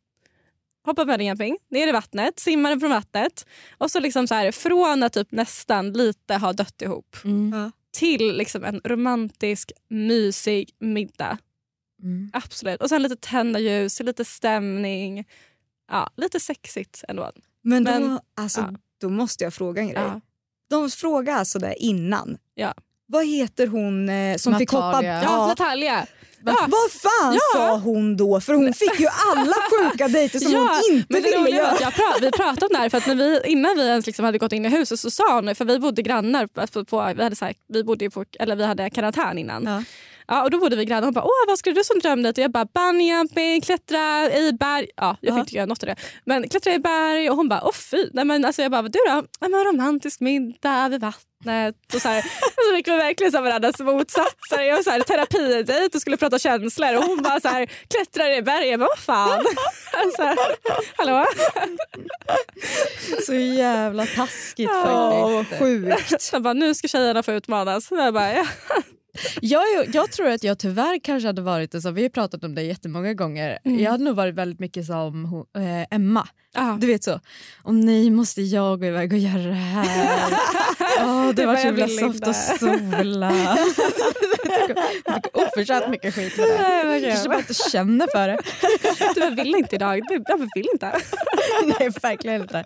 [0.84, 3.46] Hoppar bungee ner i vattnet, simmar från vattnet
[3.78, 7.72] och så liksom så här, från att typ nästan lite ha dött ihop Mm.
[7.92, 11.38] till liksom en romantisk, mysig middag.
[12.02, 12.30] Mm.
[12.32, 12.80] Absolut.
[12.82, 15.24] Och sen lite tända ljus, lite stämning.
[15.90, 17.32] Ja, lite sexigt ändå.
[17.62, 18.70] Men då, Men- alltså, ja.
[19.00, 20.02] då måste jag fråga en grej.
[20.02, 20.20] Ja.
[20.70, 22.38] De frågar alltså där innan.
[22.54, 22.74] Ja.
[23.06, 24.86] Vad heter hon eh, som fick hoppa?
[24.86, 25.22] Natalia.
[25.22, 26.06] Ja, Natalia.
[26.44, 26.66] Ja.
[26.68, 27.40] Vad fan Ja.
[27.54, 28.40] sa hon då?
[28.40, 31.76] För hon fick ju alla sjuka dejter som hon inte men det ville göra.
[31.80, 34.24] jag pra- vi pratade om det här för att när vi, innan vi ens liksom
[34.24, 37.22] hade gått in i huset så sa hon, för vi bodde grannar, på, på, vi,
[37.22, 39.84] hade så här, vi, bodde på, eller vi hade karantän innan.
[40.30, 40.42] Ja.
[40.42, 42.40] Och då bodde vi grannar hon bara Åh, vad skulle du som drömdejt?
[42.40, 44.86] Och jag bara bungyjumping, klättra i berg.
[44.96, 45.96] Ja, jag fick inte göra något av det.
[46.24, 48.08] Men klättra i berg och hon bara åh fy.
[48.12, 49.24] Nej, men alltså, jag bara du då?
[49.40, 51.76] Men romantisk middag vid vattnet.
[51.94, 54.62] Och så, här, så fick vi verkligen så här varandras motsatser.
[54.62, 58.38] Jag var så här, terapidejt och skulle prata känslor och hon bara så här, klättrar
[58.38, 58.68] i berg.
[58.68, 59.44] Jag bara vad fan.
[59.92, 60.42] Alltså,
[60.96, 61.26] hallå?
[63.26, 65.58] Så jävla taskigt faktiskt.
[65.60, 66.22] sjukt.
[66.22, 67.90] Så jag bara, nu ska tjejerna få utmanas.
[67.90, 68.46] Jag bara, ja.
[69.40, 72.44] Jag, är- jag tror att jag tyvärr kanske hade varit det, så vi har pratat
[72.44, 73.58] om det jättemånga gånger.
[73.64, 73.80] Mm.
[73.80, 76.28] Jag hade nog varit väldigt mycket som eh, Emma.
[76.54, 76.78] Ja.
[76.80, 77.20] Du vet så,
[77.62, 80.32] och nej måste jag gå iväg och göra det här.
[81.04, 83.32] Åh, det var så jag himla soft att sola.
[85.04, 86.84] jag fick oförtjänt mycket skit för det.
[86.88, 88.38] Vad Kanske bara inte känner för det.
[89.14, 90.00] Du, jag vill inte idag.
[90.08, 90.92] Du, Jag vill inte.
[91.78, 92.64] nej verkligen inte.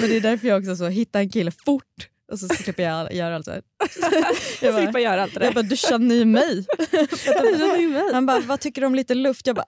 [0.00, 1.84] Men det är därför jag också så hittar en kille fort
[2.30, 3.62] och så slipper jag göra allt så här.
[4.62, 6.66] Jag bara, Slippa göra allt det jag bara, du känner ju mig.
[6.90, 8.12] Du känner ju mig.
[8.12, 9.46] Han bara, vad tycker du om lite luft?
[9.46, 9.64] Jag bara,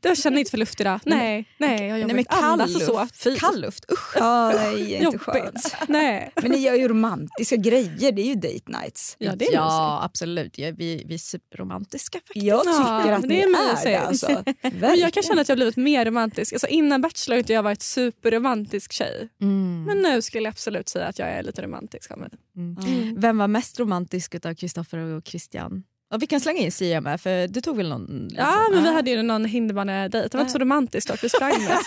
[0.00, 1.00] Du känner inte för luft idag?
[1.04, 3.00] Nej, nej jag nej men kall så.
[3.02, 3.22] luft.
[3.22, 3.36] Fy.
[3.36, 4.16] Kall luft, usch.
[4.16, 5.38] Ja, det är inte skönt.
[5.44, 5.74] Jobbigt.
[5.88, 6.32] Nej.
[6.42, 9.16] Men ni gör ju romantiska grejer, det är ju date nights.
[9.18, 12.46] Ja, det är ja absolut, ja, vi, vi är superromantiska faktiskt.
[12.46, 13.96] Jag tycker Ja, att det ni är är, det.
[13.96, 14.44] Alltså.
[14.80, 16.52] Men jag kan känna att jag har blivit mer romantisk.
[16.52, 19.28] Alltså innan Bachelor har jag varit superromantisk tjej.
[19.42, 19.84] Mm.
[19.84, 22.28] Men nu skulle jag absolut säga att jag är lite romantisk av mig.
[22.56, 23.20] Mm.
[23.20, 25.82] Vem var mest romantisk av Kristoffer och Christian?
[26.12, 28.06] Ja, vi kan slänga in Sia med för du tog väl någon?
[28.06, 28.36] Liksom.
[28.36, 30.28] Ja, men vi hade ju någon hinderbanedejt.
[30.28, 31.24] Det var inte så romantiskt dock.
[31.24, 31.86] Vi sprang mest.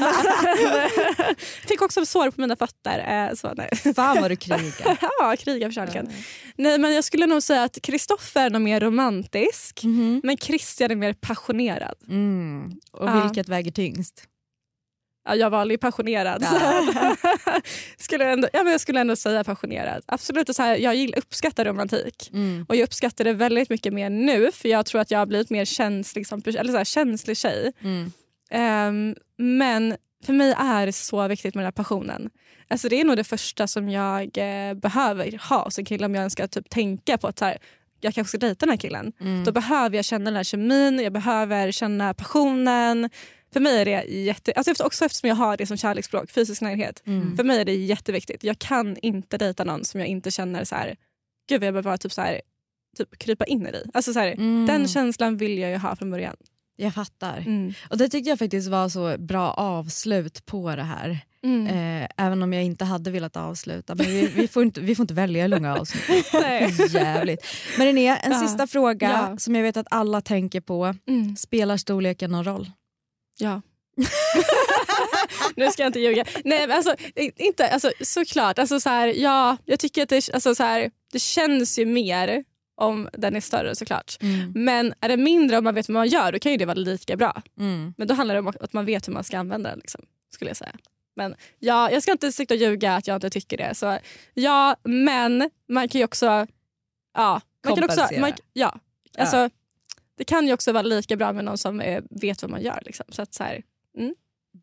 [1.67, 3.27] Fick också sår på mina fötter.
[3.29, 3.93] eh, Så, nej.
[3.95, 4.97] Fan vad du krigar.
[5.19, 6.09] ja, kriga för kärleken.
[6.55, 9.81] Nej, men jag skulle nog säga att Kristoffer är nog mer romantisk.
[10.23, 11.95] Men Christian är mer passionerad.
[12.09, 12.71] Mm.
[12.91, 13.23] Och Ja.
[13.23, 14.23] vilket väger tyngst?
[15.25, 16.45] Ja, jag valde ju passionerad.
[17.97, 20.03] skulle jag, ändå, ja, men jag skulle ändå säga passionerad.
[20.05, 22.29] Absolut, så här, jag gillar, uppskattar romantik.
[22.33, 22.65] Mm.
[22.69, 25.49] Och jag uppskattar det väldigt mycket mer nu för jag tror att jag har blivit
[25.49, 27.71] mer känslig, som, eller så här, känslig tjej.
[27.81, 28.11] Mm.
[28.51, 32.29] Ehm, men för mig är det så viktigt med den här passionen.
[32.67, 36.21] Alltså det är nog det första som jag eh, behöver ha en kille om jag
[36.21, 37.57] ens ska typ tänka på att så här,
[37.99, 39.13] jag kanske ska dejta den här killen.
[39.19, 39.43] Mm.
[39.43, 43.09] Då behöver jag känna den här kemin, jag behöver känna passionen.
[43.53, 44.51] För mig är det jätte...
[44.55, 47.03] Alltså också eftersom jag har det som kärleksspråk, fysisk närhet.
[47.05, 47.37] Mm.
[47.37, 48.43] För mig är det jätteviktigt.
[48.43, 50.95] Jag kan inte dejta någon som jag inte känner så här,
[51.49, 52.41] gud jag behöver typ så här,
[52.97, 53.83] typ krypa in i det.
[53.93, 54.65] Alltså så här, Mm.
[54.65, 56.35] Den känslan vill jag ju ha från början.
[56.75, 57.37] Jag fattar.
[57.37, 57.73] Mm.
[57.89, 61.19] Och Det tyckte jag faktiskt var så bra avslut på det här.
[61.43, 61.67] Mm.
[62.03, 63.95] Eh, även om jag inte hade velat avsluta.
[63.95, 65.85] Men vi, vi, får, inte, vi får inte välja långa.
[66.33, 66.75] Nej.
[66.89, 67.45] Jävligt.
[67.77, 68.39] Men René, en Ja.
[68.39, 69.37] sista fråga Ja.
[69.37, 70.95] som jag vet att alla tänker på.
[71.07, 71.35] Mm.
[71.35, 72.71] Spelar storleken någon roll?
[73.37, 73.61] Ja.
[75.55, 76.25] nu ska jag inte ljuga.
[76.43, 78.59] Nej, men alltså, inte, alltså, såklart.
[78.59, 82.43] Alltså, så här, ja, jag tycker att det, alltså, så här, det känns ju mer
[82.75, 84.17] om den är större såklart.
[84.55, 86.75] Men är det mindre om man vet vad man gör då kan ju det vara
[86.75, 87.41] lika bra.
[87.59, 87.93] Mm.
[87.97, 89.79] Men då handlar det om att man vet hur man ska använda den.
[89.79, 90.01] Liksom,
[90.33, 90.75] skulle jag säga.
[91.15, 93.75] Men ja, jag ska inte sitta och ljuga att jag inte tycker det.
[93.75, 93.97] Så,
[94.33, 96.25] ja, men man kan ju också...
[97.15, 98.21] Ja, man kan också Kompensera.
[98.21, 98.79] man, ja,
[99.17, 99.49] alltså,
[100.17, 102.81] Det kan ju också vara lika bra med någon som eh, vet vad man gör.
[102.85, 103.05] Liksom.
[103.09, 103.61] Så att, så här,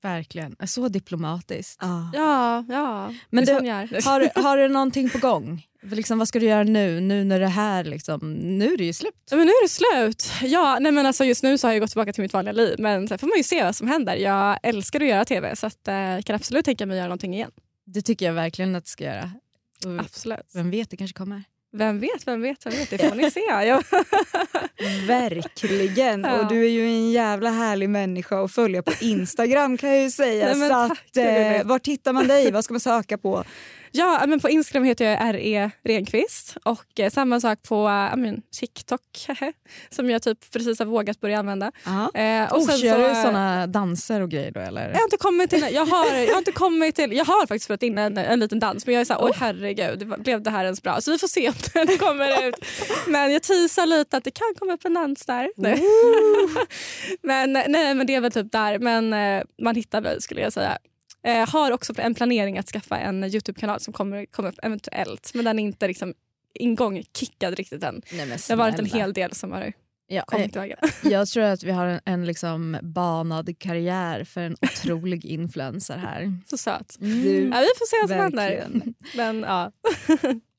[0.02, 0.56] Verkligen.
[0.66, 1.78] Så diplomatiskt.
[2.14, 3.14] ja, ja.
[3.30, 3.52] Men du.
[3.52, 5.66] Har, har du någonting på gång?
[5.82, 7.00] Liksom, vad ska du göra nu?
[7.00, 9.14] Nu när det här liksom, nu är det ju slut.
[9.30, 10.32] Men nu är det slut.
[10.42, 12.76] Ja, nej, men alltså just nu så har jag gått tillbaka till mitt vanliga liv.
[12.78, 14.16] Men sen får man ju se vad som händer.
[14.16, 17.08] Jag älskar att göra tv så att, eh, jag kan absolut tänka mig att göra
[17.08, 17.50] någonting igen.
[17.86, 19.30] Det tycker jag verkligen att du ska göra.
[19.86, 20.46] Och Absolut.
[20.54, 21.42] Vem vet, det kanske kommer.
[21.72, 22.90] Vem vet, vem vet, vem vet.
[22.90, 23.40] Det får ni se.
[23.66, 23.82] Ja.
[25.06, 26.20] Verkligen.
[26.24, 26.40] Ja.
[26.40, 30.10] Och du är ju en jävla härlig människa att följa på Instagram kan jag ju
[30.10, 30.54] säga.
[30.54, 32.52] Nej, så att, eh, var hittar man dig?
[32.52, 33.44] Vad ska man söka på?
[33.92, 38.42] Ja, men på Instagram heter jag RE Renqvist och eh, samma sak på eh, men,
[38.60, 39.26] TikTok
[39.90, 41.72] som jag typ precis har vågat börja använda.
[42.14, 44.88] Eh, Och sen kör så, du eh, såna danser och grejer då eller?
[44.88, 47.64] Jag har inte kommit till, jag har, jag har inte kommit till, jag har faktiskt
[47.64, 50.64] spelat in en, en liten dans men jag är såhär, oj herregud, blev det här
[50.64, 51.00] ens bra?
[51.00, 52.54] Så vi får se om den kommer ut.
[53.06, 55.50] Men jag teasar lite att det kan komma upp en dans där.
[57.22, 60.52] Men, nej, men det är väl typ där, men eh, man hittar väl skulle jag
[60.52, 60.78] säga.
[61.22, 65.44] Eh, har också en planering att skaffa en Youtube-kanal som kommer komma upp eventuellt men
[65.44, 66.14] den är inte liksom
[66.54, 68.02] ingång kickad riktigt än.
[68.12, 69.72] Nej, men Det har varit en hel del som har
[70.12, 70.74] Ja, kommit eh, iväg.
[71.02, 76.38] jag tror att vi har en, en liksom banad karriär för en otrolig influencer här.
[76.46, 76.96] Så söt.
[77.00, 77.52] Mm.
[77.52, 78.82] Ja, vi får se vad som händer.
[79.16, 79.72] Men, ja.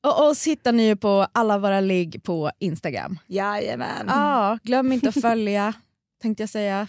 [0.10, 3.18] Och oss hittar ni ju på alla våra ligg på Instagram.
[3.26, 4.06] Jajamän.
[4.06, 5.74] Ja, glöm inte att följa
[6.22, 6.86] tänkte jag säga.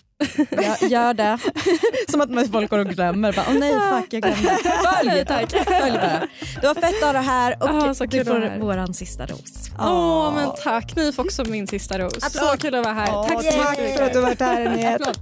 [0.51, 1.37] Gör, gör det.
[2.11, 3.33] Som att folk går och glömmer.
[3.33, 4.57] Bara, Åh nej, fuck jag glömde.
[4.63, 5.51] Följ, Nej, tack.
[5.51, 6.27] Följ bara.
[6.61, 8.59] Det var fett att ha det här och Ja, så du får här.
[8.59, 9.69] våran sista ros.
[9.79, 10.95] Åh, men tack.
[10.95, 12.33] Ni får också min sista ros.
[12.33, 13.07] Så kul att vara här.
[13.07, 14.97] Ja, tack så tack för att du har varit här René.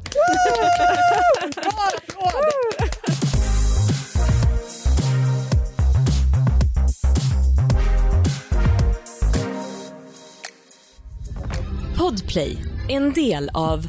[11.98, 12.58] Podplay,
[12.90, 13.88] en del av